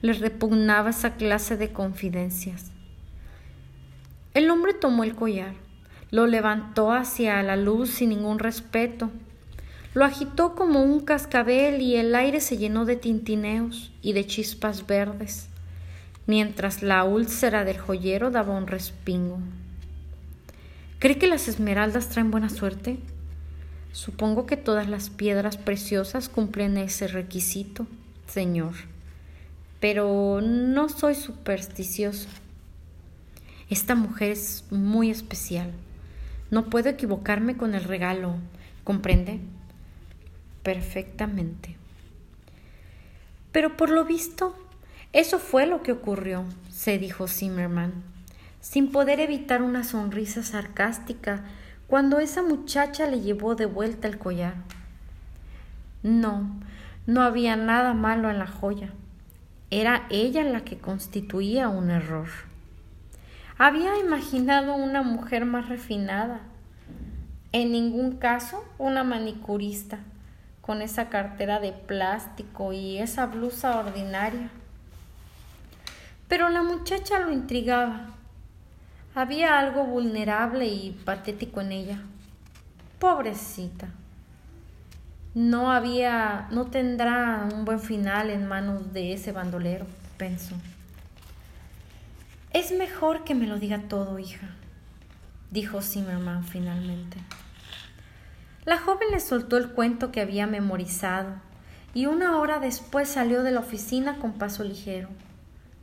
Le 0.00 0.14
repugnaba 0.14 0.90
esa 0.90 1.14
clase 1.14 1.56
de 1.56 1.72
confidencias. 1.72 2.72
El 4.34 4.50
hombre 4.50 4.74
tomó 4.74 5.04
el 5.04 5.14
collar, 5.14 5.54
lo 6.12 6.28
levantó 6.28 6.92
hacia 6.92 7.42
la 7.42 7.56
luz 7.56 7.90
sin 7.90 8.10
ningún 8.10 8.38
respeto, 8.38 9.10
lo 9.94 10.04
agitó 10.04 10.54
como 10.54 10.84
un 10.84 11.00
cascabel 11.00 11.82
y 11.82 11.96
el 11.96 12.14
aire 12.14 12.40
se 12.40 12.56
llenó 12.56 12.84
de 12.84 12.94
tintineos 12.94 13.90
y 14.02 14.12
de 14.12 14.24
chispas 14.24 14.86
verdes 14.86 15.48
mientras 16.26 16.82
la 16.82 17.04
úlcera 17.04 17.64
del 17.64 17.78
joyero 17.78 18.30
daba 18.30 18.56
un 18.56 18.66
respingo. 18.66 19.38
¿Cree 20.98 21.18
que 21.18 21.26
las 21.26 21.48
esmeraldas 21.48 22.08
traen 22.08 22.30
buena 22.30 22.48
suerte? 22.48 22.98
Supongo 23.92 24.46
que 24.46 24.56
todas 24.56 24.88
las 24.88 25.10
piedras 25.10 25.56
preciosas 25.56 26.28
cumplen 26.28 26.78
ese 26.78 27.08
requisito, 27.08 27.86
señor. 28.26 28.74
Pero 29.80 30.40
no 30.40 30.88
soy 30.88 31.14
supersticioso. 31.14 32.28
Esta 33.68 33.94
mujer 33.94 34.30
es 34.30 34.64
muy 34.70 35.10
especial. 35.10 35.72
No 36.52 36.66
puedo 36.66 36.90
equivocarme 36.90 37.56
con 37.56 37.74
el 37.74 37.82
regalo. 37.82 38.34
¿Comprende? 38.84 39.40
Perfectamente. 40.62 41.76
Pero 43.52 43.78
por 43.78 43.88
lo 43.88 44.04
visto, 44.04 44.54
eso 45.14 45.38
fue 45.38 45.66
lo 45.66 45.82
que 45.82 45.92
ocurrió, 45.92 46.44
se 46.70 46.98
dijo 46.98 47.26
Zimmerman, 47.26 47.94
sin 48.60 48.92
poder 48.92 49.18
evitar 49.18 49.62
una 49.62 49.82
sonrisa 49.82 50.42
sarcástica 50.42 51.42
cuando 51.86 52.18
esa 52.18 52.42
muchacha 52.42 53.06
le 53.06 53.22
llevó 53.22 53.54
de 53.54 53.64
vuelta 53.64 54.06
el 54.06 54.18
collar. 54.18 54.56
No, 56.02 56.50
no 57.06 57.22
había 57.22 57.56
nada 57.56 57.94
malo 57.94 58.28
en 58.28 58.38
la 58.38 58.46
joya. 58.46 58.90
Era 59.70 60.06
ella 60.10 60.44
la 60.44 60.64
que 60.64 60.76
constituía 60.76 61.70
un 61.70 61.90
error. 61.90 62.28
Había 63.64 63.96
imaginado 63.96 64.74
una 64.74 65.02
mujer 65.02 65.44
más 65.44 65.68
refinada. 65.68 66.40
En 67.52 67.70
ningún 67.70 68.16
caso 68.16 68.64
una 68.76 69.04
manicurista, 69.04 70.00
con 70.60 70.82
esa 70.82 71.08
cartera 71.10 71.60
de 71.60 71.70
plástico 71.70 72.72
y 72.72 72.98
esa 72.98 73.26
blusa 73.26 73.78
ordinaria. 73.78 74.50
Pero 76.26 76.48
la 76.48 76.64
muchacha 76.64 77.20
lo 77.20 77.30
intrigaba. 77.30 78.06
Había 79.14 79.60
algo 79.60 79.84
vulnerable 79.84 80.66
y 80.66 80.90
patético 81.04 81.60
en 81.60 81.70
ella. 81.70 82.02
Pobrecita. 82.98 83.86
no 85.34 85.70
había, 85.70 86.48
no 86.50 86.66
tendrá 86.66 87.46
un 87.54 87.64
buen 87.64 87.78
final 87.78 88.28
en 88.28 88.44
manos 88.44 88.92
de 88.92 89.12
ese 89.12 89.30
bandolero, 89.30 89.86
pensó. 90.16 90.56
Es 92.52 92.70
mejor 92.70 93.24
que 93.24 93.34
me 93.34 93.46
lo 93.46 93.58
diga 93.58 93.88
todo, 93.88 94.18
hija, 94.18 94.50
dijo 95.50 95.80
Zimmerman 95.80 96.44
finalmente. 96.44 97.16
La 98.66 98.76
joven 98.76 99.08
le 99.10 99.20
soltó 99.20 99.56
el 99.56 99.70
cuento 99.70 100.12
que 100.12 100.20
había 100.20 100.46
memorizado 100.46 101.36
y 101.94 102.04
una 102.04 102.38
hora 102.38 102.58
después 102.58 103.08
salió 103.08 103.42
de 103.42 103.52
la 103.52 103.60
oficina 103.60 104.18
con 104.18 104.34
paso 104.34 104.64
ligero, 104.64 105.08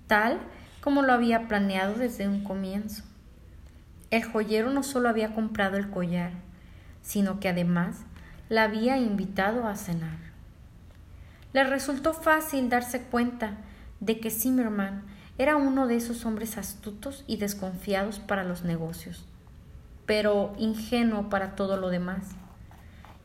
tal 0.06 0.38
como 0.80 1.02
lo 1.02 1.12
había 1.12 1.48
planeado 1.48 1.96
desde 1.96 2.28
un 2.28 2.44
comienzo. 2.44 3.04
El 4.12 4.24
joyero 4.24 4.70
no 4.70 4.84
solo 4.84 5.10
había 5.10 5.34
comprado 5.34 5.76
el 5.76 5.90
collar, 5.90 6.34
sino 7.02 7.40
que 7.40 7.50
además 7.50 7.98
la 8.48 8.66
había 8.66 8.98
invitado 8.98 9.68
a 9.68 9.76
cenar. 9.76 10.20
Le 11.54 11.64
resultó 11.64 12.14
fácil 12.14 12.70
darse 12.70 13.02
cuenta 13.02 13.58
de 14.00 14.20
que 14.20 14.30
Zimmerman 14.30 15.18
era 15.40 15.56
uno 15.56 15.88
de 15.88 15.96
esos 15.96 16.24
hombres 16.28 16.60
astutos 16.60 17.24
y 17.26 17.38
desconfiados 17.38 18.20
para 18.20 18.44
los 18.44 18.64
negocios, 18.64 19.26
pero 20.06 20.54
ingenuo 20.60 21.30
para 21.30 21.56
todo 21.56 21.78
lo 21.78 21.90
demás, 21.90 22.28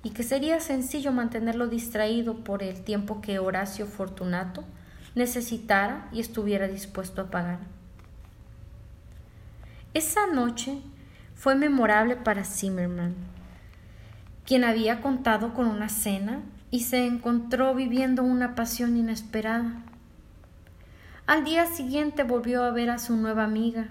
y 0.03 0.11
que 0.11 0.23
sería 0.23 0.61
sencillo 0.61 1.13
mantenerlo 1.13 1.67
distraído 1.67 2.43
por 2.43 2.63
el 2.63 2.83
tiempo 2.83 3.21
que 3.21 3.39
Horacio 3.39 3.87
Fortunato 3.87 4.65
necesitara 5.15 6.09
y 6.11 6.21
estuviera 6.21 6.69
dispuesto 6.69 7.21
a 7.21 7.31
pagar. 7.31 7.59
Esa 9.93 10.27
noche 10.27 10.81
fue 11.35 11.55
memorable 11.55 12.17
para 12.17 12.45
Zimmerman 12.45 13.15
quien 14.47 14.65
había 14.65 15.01
contado 15.01 15.55
con 15.55 15.67
una 15.67 15.89
cena 15.89 16.43
y 16.71 16.81
se 16.81 17.07
encontró 17.07 17.75
viviendo 17.75 18.23
una 18.23 18.55
pasión 18.55 18.97
inesperada. 18.97 19.83
Al 21.27 21.43
día 21.45 21.65
siguiente 21.65 22.23
volvió 22.23 22.63
a 22.65 22.71
ver 22.71 22.91
a 22.91 22.99
su 22.99 23.17
nueva 23.17 23.45
amiga 23.45 23.89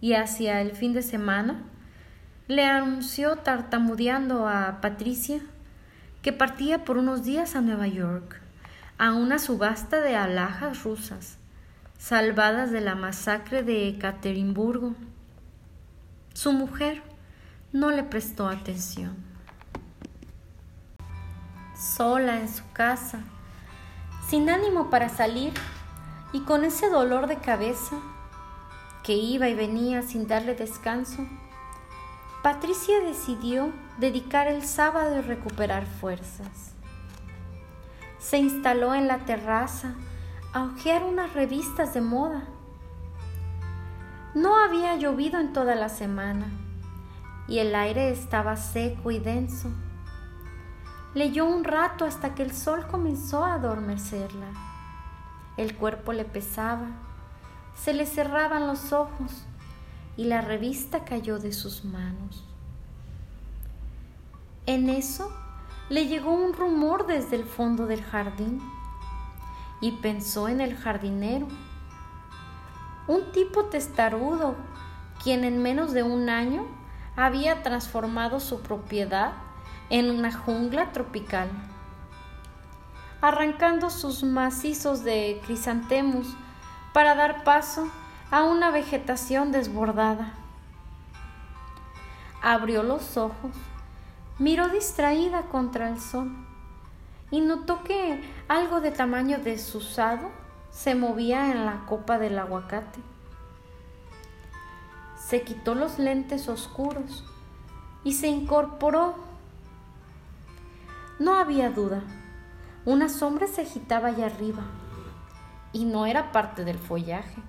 y 0.00 0.14
hacia 0.14 0.60
el 0.60 0.72
fin 0.72 0.92
de 0.92 1.02
semana 1.02 1.62
le 2.48 2.64
anunció 2.64 3.36
tartamudeando 3.36 4.48
a 4.48 4.80
Patricia 4.80 5.40
que 6.20 6.32
partía 6.32 6.84
por 6.84 6.98
unos 6.98 7.22
días 7.22 7.54
a 7.54 7.60
Nueva 7.60 7.86
York 7.86 8.40
a 8.98 9.12
una 9.12 9.38
subasta 9.38 10.00
de 10.00 10.16
alhajas 10.16 10.82
rusas 10.82 11.38
salvadas 11.98 12.72
de 12.72 12.80
la 12.80 12.96
masacre 12.96 13.62
de 13.62 13.86
Ekaterimburgo. 13.86 14.96
Su 16.34 16.52
mujer 16.52 17.00
no 17.72 17.92
le 17.92 18.02
prestó 18.02 18.48
atención. 18.48 19.14
Sola 21.76 22.40
en 22.40 22.48
su 22.48 22.64
casa, 22.72 23.20
sin 24.28 24.50
ánimo 24.50 24.90
para 24.90 25.08
salir 25.08 25.52
y 26.32 26.40
con 26.40 26.64
ese 26.64 26.88
dolor 26.88 27.26
de 27.26 27.36
cabeza 27.36 27.96
que 29.02 29.14
iba 29.14 29.48
y 29.48 29.54
venía 29.54 30.02
sin 30.02 30.26
darle 30.26 30.54
descanso, 30.54 31.26
Patricia 32.42 33.00
decidió 33.00 33.72
dedicar 33.98 34.48
el 34.48 34.64
sábado 34.64 35.18
y 35.18 35.22
recuperar 35.22 35.86
fuerzas. 35.86 36.74
Se 38.18 38.38
instaló 38.38 38.94
en 38.94 39.08
la 39.08 39.18
terraza 39.18 39.94
a 40.52 40.64
hojear 40.64 41.04
unas 41.04 41.34
revistas 41.34 41.94
de 41.94 42.00
moda. 42.00 42.44
No 44.34 44.56
había 44.56 44.96
llovido 44.96 45.38
en 45.38 45.52
toda 45.52 45.74
la 45.74 45.88
semana 45.88 46.46
y 47.46 47.58
el 47.58 47.74
aire 47.74 48.10
estaba 48.10 48.56
seco 48.56 49.10
y 49.10 49.18
denso. 49.18 49.68
Leyó 51.14 51.44
un 51.44 51.64
rato 51.64 52.04
hasta 52.04 52.34
que 52.34 52.42
el 52.42 52.52
sol 52.52 52.86
comenzó 52.90 53.44
a 53.44 53.54
adormecerla. 53.54 54.71
El 55.56 55.76
cuerpo 55.76 56.12
le 56.12 56.24
pesaba, 56.24 56.86
se 57.74 57.92
le 57.92 58.06
cerraban 58.06 58.66
los 58.66 58.92
ojos 58.92 59.44
y 60.16 60.24
la 60.24 60.40
revista 60.40 61.04
cayó 61.04 61.38
de 61.38 61.52
sus 61.52 61.84
manos. 61.84 62.44
En 64.66 64.88
eso 64.88 65.32
le 65.88 66.06
llegó 66.06 66.32
un 66.32 66.52
rumor 66.52 67.06
desde 67.06 67.36
el 67.36 67.44
fondo 67.44 67.86
del 67.86 68.02
jardín 68.02 68.60
y 69.80 69.92
pensó 69.92 70.48
en 70.48 70.60
el 70.60 70.76
jardinero, 70.76 71.48
un 73.08 73.32
tipo 73.32 73.64
testarudo 73.64 74.54
quien 75.22 75.44
en 75.44 75.60
menos 75.60 75.92
de 75.92 76.02
un 76.02 76.28
año 76.28 76.64
había 77.16 77.62
transformado 77.62 78.40
su 78.40 78.60
propiedad 78.60 79.32
en 79.90 80.10
una 80.10 80.32
jungla 80.32 80.92
tropical. 80.92 81.50
Arrancando 83.22 83.88
sus 83.88 84.22
macizos 84.22 85.04
de 85.04 85.40
crisantemos 85.46 86.26
para 86.92 87.14
dar 87.14 87.44
paso 87.44 87.88
a 88.30 88.44
una 88.44 88.70
vegetación 88.70 89.50
desbordada. 89.50 90.34
Abrió 92.42 92.82
los 92.82 93.16
ojos, 93.16 93.52
miró 94.38 94.68
distraída 94.68 95.42
contra 95.42 95.88
el 95.88 95.98
sol 95.98 96.30
y 97.30 97.40
notó 97.40 97.82
que 97.84 98.22
algo 98.48 98.82
de 98.82 98.90
tamaño 98.90 99.38
desusado 99.38 100.28
se 100.70 100.94
movía 100.94 101.50
en 101.50 101.64
la 101.64 101.86
copa 101.86 102.18
del 102.18 102.38
aguacate 102.38 103.00
se 105.32 105.42
quitó 105.42 105.74
los 105.74 105.98
lentes 105.98 106.48
oscuros 106.48 107.24
y 108.04 108.12
se 108.12 108.28
incorporó. 108.28 109.14
No 111.18 111.36
había 111.36 111.70
duda, 111.70 112.02
una 112.84 113.08
sombra 113.08 113.46
se 113.46 113.62
agitaba 113.62 114.08
allá 114.08 114.26
arriba 114.26 114.62
y 115.72 115.84
no 115.84 116.06
era 116.06 116.32
parte 116.32 116.64
del 116.64 116.78
follaje. 116.78 117.40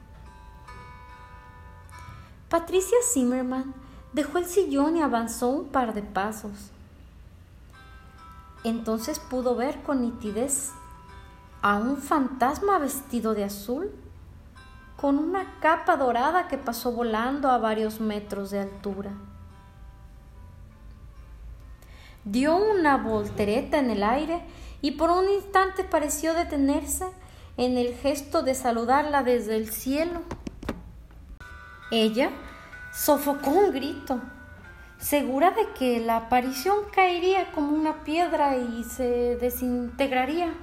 Patricia 2.50 2.98
Zimmerman 3.12 3.74
dejó 4.13 4.38
el 4.38 4.46
sillón 4.46 4.96
y 4.96 5.02
avanzó 5.02 5.50
un 5.50 5.69
par 5.69 5.93
de 5.93 6.04
pasos. 6.04 6.69
Entonces 8.63 9.19
pudo 9.19 9.56
ver 9.56 9.82
con 9.82 10.02
nitidez 10.02 10.72
a 11.63 11.78
un 11.78 11.98
fantasma 11.98 12.78
vestido 12.78 13.34
de 13.34 13.46
azul 13.46 13.91
con 14.98 15.17
una 15.17 15.60
capa 15.60 15.98
dorada 15.98 16.48
que 16.48 16.58
pasó 16.58 16.91
volando 16.91 17.50
a 17.50 17.58
varios 17.58 18.00
metros 18.00 18.52
de 18.52 18.60
altura. 18.60 19.12
Dio 22.24 22.56
una 22.56 22.98
voltereta 22.98 23.80
en 23.80 23.89
el 23.89 24.04
aire 24.04 24.43
y 24.84 24.91
por 24.91 25.10
un 25.10 25.30
instante 25.30 25.86
pareció 25.86 26.34
detenerse 26.34 27.06
en 27.56 27.78
el 27.78 27.96
gesto 27.96 28.43
de 28.43 28.54
saludarla 28.54 29.24
desde 29.24 29.56
el 29.56 29.72
cielo. 29.72 30.22
Ella 31.89 32.32
sofocó 32.93 33.52
un 33.52 33.72
grito, 33.72 34.19
segura 34.98 35.52
de 35.52 35.69
que 35.72 36.02
la 36.02 36.17
aparición 36.17 36.80
caería 36.93 37.50
como 37.54 37.69
una 37.74 38.04
piedra 38.04 38.58
y 38.58 38.84
se 38.84 39.38
desintegraría. 39.38 40.54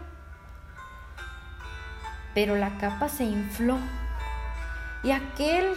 Pero 2.34 2.56
la 2.56 2.76
capa 2.76 3.08
se 3.08 3.24
infló 3.24 3.78
y 5.02 5.12
aquel 5.12 5.72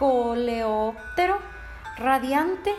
coleóptero 0.00 1.38
radiante 1.96 2.74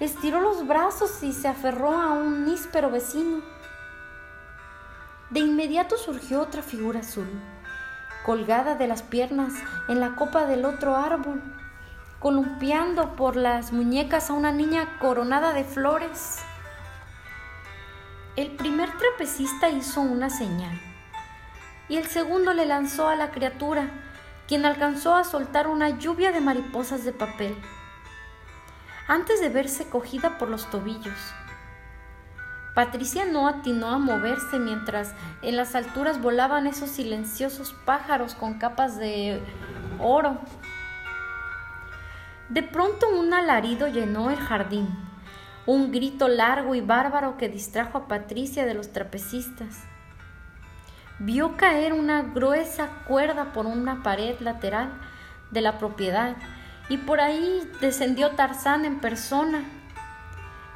estiró 0.00 0.40
los 0.40 0.66
brazos 0.66 1.22
y 1.22 1.34
se 1.34 1.46
aferró 1.46 1.92
a 1.92 2.12
un 2.12 2.46
níspero 2.46 2.90
vecino. 2.90 3.55
De 5.30 5.40
inmediato 5.40 5.96
surgió 5.96 6.40
otra 6.40 6.62
figura 6.62 7.00
azul, 7.00 7.28
colgada 8.24 8.76
de 8.76 8.86
las 8.86 9.02
piernas 9.02 9.52
en 9.88 9.98
la 9.98 10.14
copa 10.14 10.46
del 10.46 10.64
otro 10.64 10.94
árbol, 10.94 11.42
columpiando 12.20 13.16
por 13.16 13.34
las 13.34 13.72
muñecas 13.72 14.30
a 14.30 14.34
una 14.34 14.52
niña 14.52 14.98
coronada 15.00 15.52
de 15.52 15.64
flores. 15.64 16.38
El 18.36 18.52
primer 18.52 18.88
trapecista 18.98 19.68
hizo 19.68 20.00
una 20.00 20.30
señal 20.30 20.80
y 21.88 21.96
el 21.96 22.06
segundo 22.06 22.52
le 22.52 22.66
lanzó 22.66 23.08
a 23.08 23.16
la 23.16 23.32
criatura 23.32 23.90
quien 24.46 24.64
alcanzó 24.64 25.16
a 25.16 25.24
soltar 25.24 25.66
una 25.66 25.98
lluvia 25.98 26.30
de 26.30 26.40
mariposas 26.40 27.04
de 27.04 27.12
papel, 27.12 27.56
antes 29.08 29.40
de 29.40 29.48
verse 29.48 29.88
cogida 29.88 30.38
por 30.38 30.48
los 30.48 30.70
tobillos. 30.70 31.34
Patricia 32.76 33.24
no 33.24 33.48
atinó 33.48 33.88
a 33.88 33.98
moverse 33.98 34.60
mientras 34.60 35.14
en 35.42 35.56
las 35.56 35.74
alturas 35.74 36.22
volaban 36.22 36.68
esos 36.68 36.90
silenciosos 36.90 37.74
pájaros 37.84 38.36
con 38.36 38.54
capas 38.58 38.96
de 38.96 39.42
oro. 39.98 40.38
De 42.48 42.62
pronto 42.62 43.08
un 43.08 43.34
alarido 43.34 43.88
llenó 43.88 44.30
el 44.30 44.36
jardín, 44.36 44.86
un 45.66 45.90
grito 45.90 46.28
largo 46.28 46.76
y 46.76 46.80
bárbaro 46.80 47.36
que 47.36 47.48
distrajo 47.48 47.98
a 47.98 48.06
Patricia 48.06 48.64
de 48.64 48.74
los 48.74 48.92
trapecistas 48.92 49.82
vio 51.18 51.56
caer 51.56 51.92
una 51.92 52.22
gruesa 52.22 52.88
cuerda 53.06 53.52
por 53.52 53.66
una 53.66 54.02
pared 54.02 54.38
lateral 54.40 54.92
de 55.50 55.60
la 55.60 55.78
propiedad 55.78 56.36
y 56.88 56.98
por 56.98 57.20
ahí 57.20 57.62
descendió 57.80 58.32
Tarzán 58.32 58.84
en 58.84 59.00
persona. 59.00 59.64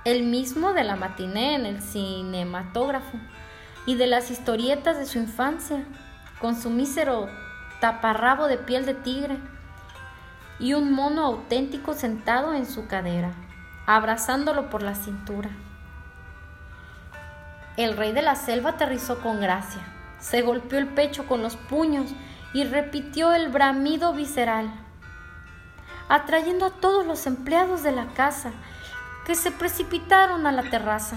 El 0.05 0.23
mismo 0.23 0.73
de 0.73 0.85
la 0.85 0.97
matiné 0.97 1.55
en 1.55 1.67
el 1.67 1.83
cinematógrafo 1.83 3.19
y 3.85 3.97
de 3.97 4.07
las 4.07 4.31
historietas 4.31 4.99
de 4.99 5.07
su 5.07 5.19
infancia, 5.19 5.85
con 6.41 6.61
su 6.61 6.71
mísero 6.71 7.29
taparrabo 7.81 8.47
de 8.47 8.57
piel 8.57 8.87
de 8.87 8.95
tigre 8.95 9.39
y 10.59 10.75
un 10.75 10.93
mono 10.93 11.25
auténtico 11.25 11.93
sentado 11.93 12.55
en 12.55 12.67
su 12.67 12.87
cadera, 12.87 13.33
abrazándolo 13.87 14.71
por 14.71 14.83
la 14.83 14.95
cintura. 14.95 15.51
El 17.77 17.97
rey 17.97 18.13
de 18.13 18.23
la 18.23 18.37
selva 18.37 18.71
aterrizó 18.71 19.21
con 19.21 19.41
gracia, 19.41 19.83
se 20.19 20.43
golpeó 20.43 20.79
el 20.79 20.89
pecho 20.89 21.27
con 21.27 21.43
los 21.43 21.57
puños 21.57 22.11
y 22.53 22.65
repitió 22.65 23.33
el 23.33 23.49
bramido 23.49 24.13
visceral, 24.13 24.71
atrayendo 26.09 26.67
a 26.67 26.71
todos 26.71 27.07
los 27.07 27.27
empleados 27.27 27.83
de 27.83 27.93
la 27.93 28.07
casa 28.09 28.53
que 29.31 29.37
se 29.37 29.53
precipitaron 29.53 30.45
a 30.49 30.51
la 30.51 30.65
terraza. 30.71 31.17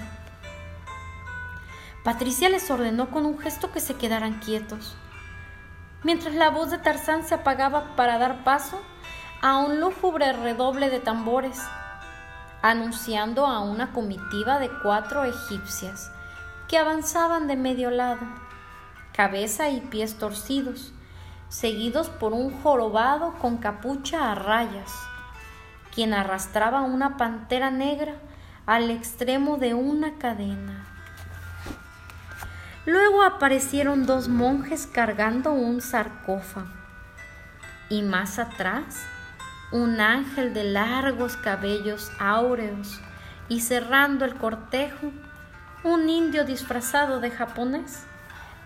Patricia 2.04 2.48
les 2.48 2.70
ordenó 2.70 3.10
con 3.10 3.26
un 3.26 3.40
gesto 3.40 3.72
que 3.72 3.80
se 3.80 3.96
quedaran 3.96 4.40
quietos, 4.40 4.96
mientras 6.04 6.36
la 6.36 6.52
voz 6.52 6.70
de 6.70 6.78
Tarzán 6.78 7.24
se 7.24 7.34
apagaba 7.34 7.96
para 7.96 8.20
dar 8.20 8.44
paso 8.44 8.80
a 9.42 9.58
un 9.58 9.80
lúgubre 9.80 10.32
redoble 10.32 10.92
de 10.92 11.00
tambores, 11.00 11.60
anunciando 12.62 13.48
a 13.48 13.62
una 13.62 13.94
comitiva 13.94 14.60
de 14.60 14.70
cuatro 14.84 15.24
egipcias 15.24 16.12
que 16.68 16.78
avanzaban 16.78 17.48
de 17.48 17.56
medio 17.56 17.90
lado, 17.90 18.28
cabeza 19.12 19.72
y 19.72 19.82
pies 19.82 20.20
torcidos, 20.20 20.94
seguidos 21.50 22.10
por 22.10 22.34
un 22.34 22.62
jorobado 22.62 23.34
con 23.40 23.58
capucha 23.58 24.32
a 24.32 24.36
rayas, 24.36 24.92
quien 25.94 26.14
arrastraba 26.14 26.82
una 26.82 27.18
pantera 27.18 27.72
negra 27.72 28.16
al 28.66 28.90
extremo 28.90 29.58
de 29.58 29.74
una 29.74 30.18
cadena. 30.18 30.86
Luego 32.86 33.24
aparecieron 33.24 34.06
dos 34.06 34.28
monjes 34.28 34.88
cargando 34.88 35.54
un 35.54 35.82
sarcófago 35.82 36.68
y 37.90 38.02
más 38.02 38.40
atrás 38.40 39.06
un 39.72 40.02
ángel 40.02 40.54
de 40.54 40.66
largos 40.66 41.38
cabellos 41.38 42.12
áureos 42.20 43.00
y 43.48 43.62
cerrando 43.62 44.26
el 44.26 44.36
cortejo 44.36 45.12
un 45.84 46.10
indio 46.10 46.46
disfrazado 46.46 47.20
de 47.20 47.32
japonés 47.32 48.04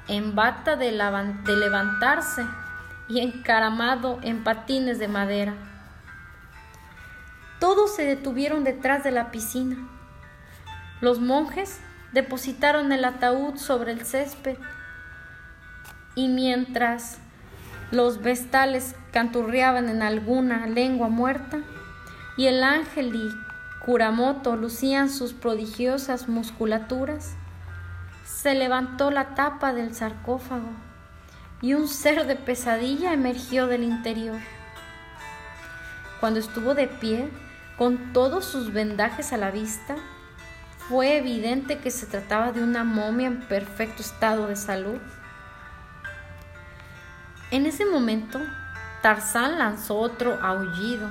en 0.08 0.36
bata 0.36 0.76
de, 0.76 0.92
de 0.92 1.56
levantarse 1.56 2.46
y 3.08 3.20
encaramado 3.20 4.20
en 4.22 4.44
patines 4.44 5.00
de 5.00 5.08
madera. 5.08 5.67
Todos 7.78 7.96
se 7.96 8.06
detuvieron 8.06 8.64
detrás 8.64 9.04
de 9.04 9.12
la 9.12 9.30
piscina. 9.30 9.78
Los 11.00 11.20
monjes 11.20 11.80
depositaron 12.12 12.92
el 12.92 13.06
ataúd 13.06 13.58
sobre 13.58 13.92
el 13.92 14.04
césped 14.04 14.58
y 16.16 16.28
mientras 16.28 17.20
los 17.92 18.24
vestales 18.24 18.96
canturreaban 19.12 19.90
en 19.90 20.02
alguna 20.02 20.66
lengua 20.66 21.10
muerta 21.10 21.60
y 22.36 22.48
el 22.48 22.64
ángel 22.64 23.16
y 23.16 23.30
Kuramoto 23.86 24.56
lucían 24.56 25.12
sus 25.12 25.34
prodigiosas 25.34 26.28
musculaturas, 26.28 27.36
se 28.26 28.56
levantó 28.56 29.12
la 29.12 29.36
tapa 29.36 29.74
del 29.74 29.94
sarcófago 29.94 30.72
y 31.62 31.76
un 31.76 31.88
ser 31.88 32.26
de 32.26 32.38
pesadilla 32.38 33.14
emergió 33.14 33.68
del 33.68 33.84
interior. 33.84 34.40
Cuando 36.20 36.40
estuvo 36.40 36.74
de 36.74 36.88
pie, 36.88 37.30
con 37.78 38.14
todos 38.14 38.46
sus 38.46 38.74
vendajes 38.74 39.34
a 39.34 39.38
la 39.38 39.52
vista, 39.52 39.96
fue 40.90 41.18
evidente 41.18 41.80
que 41.80 41.92
se 41.92 42.06
trataba 42.06 42.52
de 42.52 42.64
una 42.64 42.84
momia 42.84 43.28
en 43.28 43.42
perfecto 43.42 44.02
estado 44.02 44.48
de 44.48 44.56
salud. 44.56 45.00
En 47.52 47.66
ese 47.66 47.86
momento, 47.86 48.40
Tarzán 49.02 49.58
lanzó 49.60 49.98
otro 49.98 50.40
aullido 50.42 51.08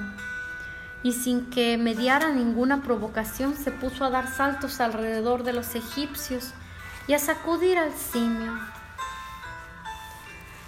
y 1.02 1.12
sin 1.12 1.50
que 1.50 1.78
mediara 1.78 2.30
ninguna 2.30 2.82
provocación 2.82 3.54
se 3.54 3.70
puso 3.70 4.04
a 4.04 4.10
dar 4.10 4.28
saltos 4.28 4.80
alrededor 4.80 5.44
de 5.44 5.52
los 5.52 5.74
egipcios 5.74 6.52
y 7.06 7.12
a 7.12 7.18
sacudir 7.18 7.78
al 7.78 7.92
simio. 7.92 8.58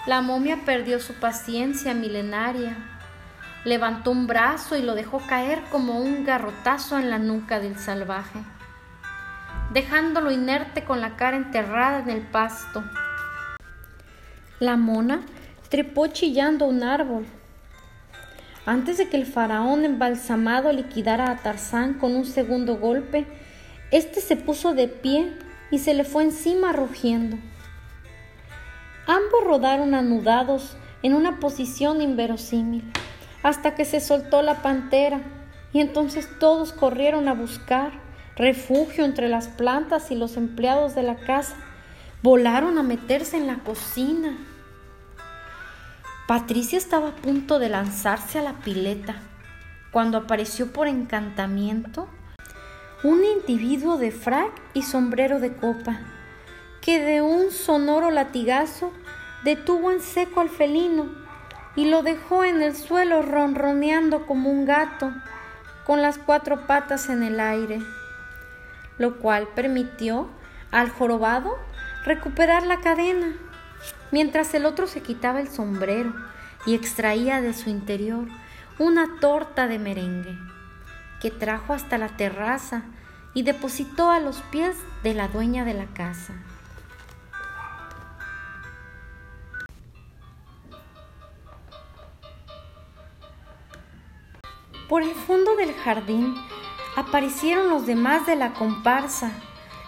La 0.07 0.23
momia 0.23 0.65
perdió 0.65 1.01
su 1.01 1.15
paciencia 1.15 1.93
milenaria, 1.93 2.98
levantó 3.65 4.11
un 4.11 4.27
brazo 4.27 4.77
y 4.77 4.83
lo 4.83 4.95
dejó 4.95 5.21
caer 5.27 5.63
como 5.71 5.99
un 5.99 6.25
garrotazo 6.25 6.99
en 6.99 7.11
la 7.11 7.19
nuca 7.19 7.61
del 7.61 7.79
salvaje, 7.79 8.41
dejándolo 9.73 10.31
inerte 10.31 10.85
con 10.85 11.01
la 11.01 11.17
cara 11.17 11.37
enterrada 11.37 12.01
en 12.01 12.11
el 12.11 12.23
pasto. 12.23 12.85
La 14.61 14.77
mona 14.77 15.21
trepó 15.69 16.07
chillando 16.09 16.67
un 16.67 16.83
árbol. 16.83 17.27
Antes 18.67 18.99
de 18.99 19.09
que 19.09 19.17
el 19.17 19.27
faraón 19.27 19.85
embalsamado 19.85 20.73
liquidara 20.73 21.31
a 21.31 21.37
Tarzán 21.37 21.95
con 21.95 22.15
un 22.15 22.27
segundo 22.27 22.77
golpe, 22.77 23.27
éste 23.91 24.21
se 24.21 24.37
puso 24.37 24.75
de 24.75 24.89
pie 24.89 25.33
y 25.71 25.79
se 25.79 25.95
le 25.95 26.05
fue 26.05 26.25
encima 26.25 26.73
rugiendo. 26.73 27.39
Ambos 29.07 29.45
rodaron 29.45 29.95
anudados 29.95 30.77
en 31.03 31.15
una 31.15 31.41
posición 31.41 32.03
inverosímil, 32.03 32.93
hasta 33.49 33.75
que 33.75 33.87
se 33.87 34.01
soltó 34.01 34.43
la 34.43 34.61
pantera, 34.61 35.23
y 35.73 35.81
entonces 35.81 36.29
todos 36.39 36.75
corrieron 36.75 37.29
a 37.29 37.33
buscar 37.33 37.93
refugio 38.37 39.07
entre 39.07 39.31
las 39.31 39.49
plantas 39.49 40.11
y 40.11 40.17
los 40.17 40.37
empleados 40.37 40.95
de 40.95 41.03
la 41.03 41.17
casa 41.17 41.57
volaron 42.23 42.77
a 42.77 42.83
meterse 42.83 43.39
en 43.39 43.47
la 43.47 43.61
cocina. 43.61 44.37
Patricia 46.27 46.77
estaba 46.77 47.09
a 47.09 47.17
punto 47.17 47.59
de 47.59 47.71
lanzarse 47.71 48.39
a 48.39 48.43
la 48.43 48.53
pileta 48.53 49.17
cuando 49.93 50.19
apareció 50.19 50.71
por 50.71 50.87
encantamiento 50.87 52.07
un 53.03 53.25
individuo 53.25 53.97
de 53.97 54.11
frac 54.11 54.53
y 54.75 54.83
sombrero 54.83 55.41
de 55.41 55.57
copa 55.57 56.01
que 56.83 57.01
de 57.01 57.23
un 57.23 57.51
sonoro 57.51 58.11
latigazo 58.11 58.93
detuvo 59.43 59.91
en 59.91 60.03
seco 60.03 60.43
al 60.43 60.51
felino 60.51 61.28
y 61.79 61.85
lo 61.85 62.03
dejó 62.03 62.43
en 62.43 62.61
el 62.61 62.75
suelo 62.75 63.23
ronroneando 63.23 64.27
como 64.27 64.51
un 64.51 64.65
gato 64.65 65.13
con 65.87 66.03
las 66.03 66.19
cuatro 66.19 66.67
patas 66.67 67.09
en 67.09 67.23
el 67.23 67.39
aire, 67.39 67.81
lo 68.99 69.21
cual 69.21 69.47
permitió 69.55 70.29
al 70.73 70.91
jorobado 70.91 71.57
recuperar 72.05 72.67
la 72.67 72.81
cadena, 72.81 73.33
mientras 74.11 74.53
el 74.55 74.67
otro 74.67 74.89
se 74.89 75.03
quitaba 75.03 75.41
el 75.41 75.47
sombrero 75.47 76.13
y 76.67 76.75
extraía 76.75 77.41
de 77.41 77.55
su 77.55 77.71
interior 77.71 78.27
una 78.81 79.21
torta 79.21 79.69
de 79.69 79.79
merengue 79.79 80.37
que 81.21 81.31
trajo 81.31 81.75
hasta 81.75 81.97
la 81.97 82.09
terraza 82.09 82.83
y 83.35 83.45
depositó 83.45 84.11
a 84.11 84.19
los 84.19 84.41
pies 84.51 84.75
de 85.05 85.15
la 85.15 85.29
dueña 85.29 85.65
de 85.65 85.75
la 85.75 85.87
casa. 85.87 86.35
Por 94.89 95.03
el 95.03 95.15
fondo 95.15 95.55
del 95.57 95.75
jardín 95.75 96.35
aparecieron 96.97 97.69
los 97.69 97.85
demás 97.85 98.27
de 98.27 98.37
la 98.37 98.55
comparsa, 98.55 99.33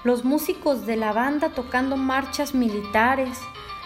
los 0.05 0.25
músicos 0.25 0.85
de 0.85 0.97
la 0.97 1.15
banda 1.15 1.51
tocando 1.55 1.97
marchas 1.97 2.55
militares, 2.55 3.41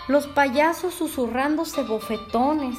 los 0.08 0.26
payasos 0.26 0.92
susurrándose 0.92 1.84
bofetones, 1.84 2.78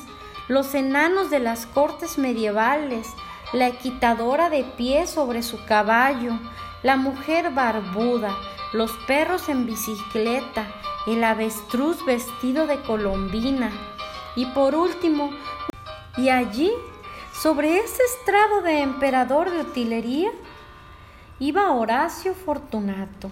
los 0.50 0.76
enanos 0.76 1.30
de 1.30 1.40
las 1.40 1.66
cortes 1.66 2.18
medievales, 2.18 3.08
la 3.54 3.68
equitadora 3.68 4.50
de 4.50 4.66
pie 4.66 5.08
sobre 5.08 5.42
su 5.42 5.64
caballo, 5.64 6.34
la 6.84 6.98
mujer 6.98 7.52
barbuda, 7.52 8.36
los 8.74 8.92
perros 9.08 9.48
en 9.48 9.66
bicicleta, 9.66 10.68
el 11.08 11.24
avestruz 11.24 12.06
vestido 12.06 12.68
de 12.68 12.82
colombina. 12.82 13.72
Y 14.36 14.48
por 14.48 14.76
último, 14.76 15.32
y 16.18 16.28
allí 16.30 16.72
sobre 17.42 17.80
ese 17.80 18.02
estrado 18.04 18.62
de 18.62 18.82
emperador 18.82 19.52
de 19.52 19.60
utilería 19.60 20.32
iba 21.38 21.72
Horacio 21.72 22.34
Fortunato, 22.34 23.30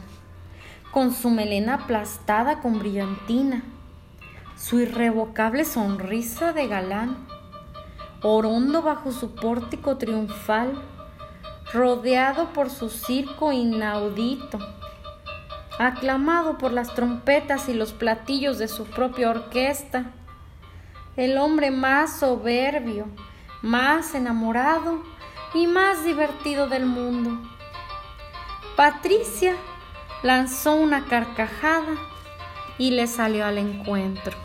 con 0.91 1.13
su 1.13 1.29
melena 1.29 1.75
aplastada 1.75 2.59
con 2.59 2.79
brillantina, 2.79 3.63
su 4.57 4.81
irrevocable 4.81 5.63
sonrisa 5.63 6.51
de 6.51 6.67
galán, 6.67 7.25
orondo 8.21 8.81
bajo 8.81 9.11
su 9.11 9.35
pórtico 9.35 9.97
triunfal, 9.97 10.73
rodeado 11.71 12.51
por 12.51 12.69
su 12.69 12.89
circo 12.89 13.53
inaudito, 13.53 14.59
aclamado 15.79 16.57
por 16.57 16.73
las 16.73 16.93
trompetas 16.93 17.69
y 17.69 17.73
los 17.73 17.93
platillos 17.93 18.59
de 18.59 18.67
su 18.67 18.85
propia 18.85 19.29
orquesta, 19.29 20.11
el 21.15 21.37
hombre 21.37 21.71
más 21.71 22.19
soberbio, 22.19 23.07
más 23.63 24.13
enamorado 24.13 25.01
y 25.53 25.67
más 25.67 26.03
divertido 26.03 26.67
del 26.67 26.85
mundo. 26.85 27.39
Patricia 28.75 29.55
lanzó 30.21 30.75
una 30.75 31.05
carcajada 31.05 31.95
y 32.77 32.91
le 32.91 33.07
salió 33.07 33.45
al 33.45 33.57
encuentro. 33.57 34.37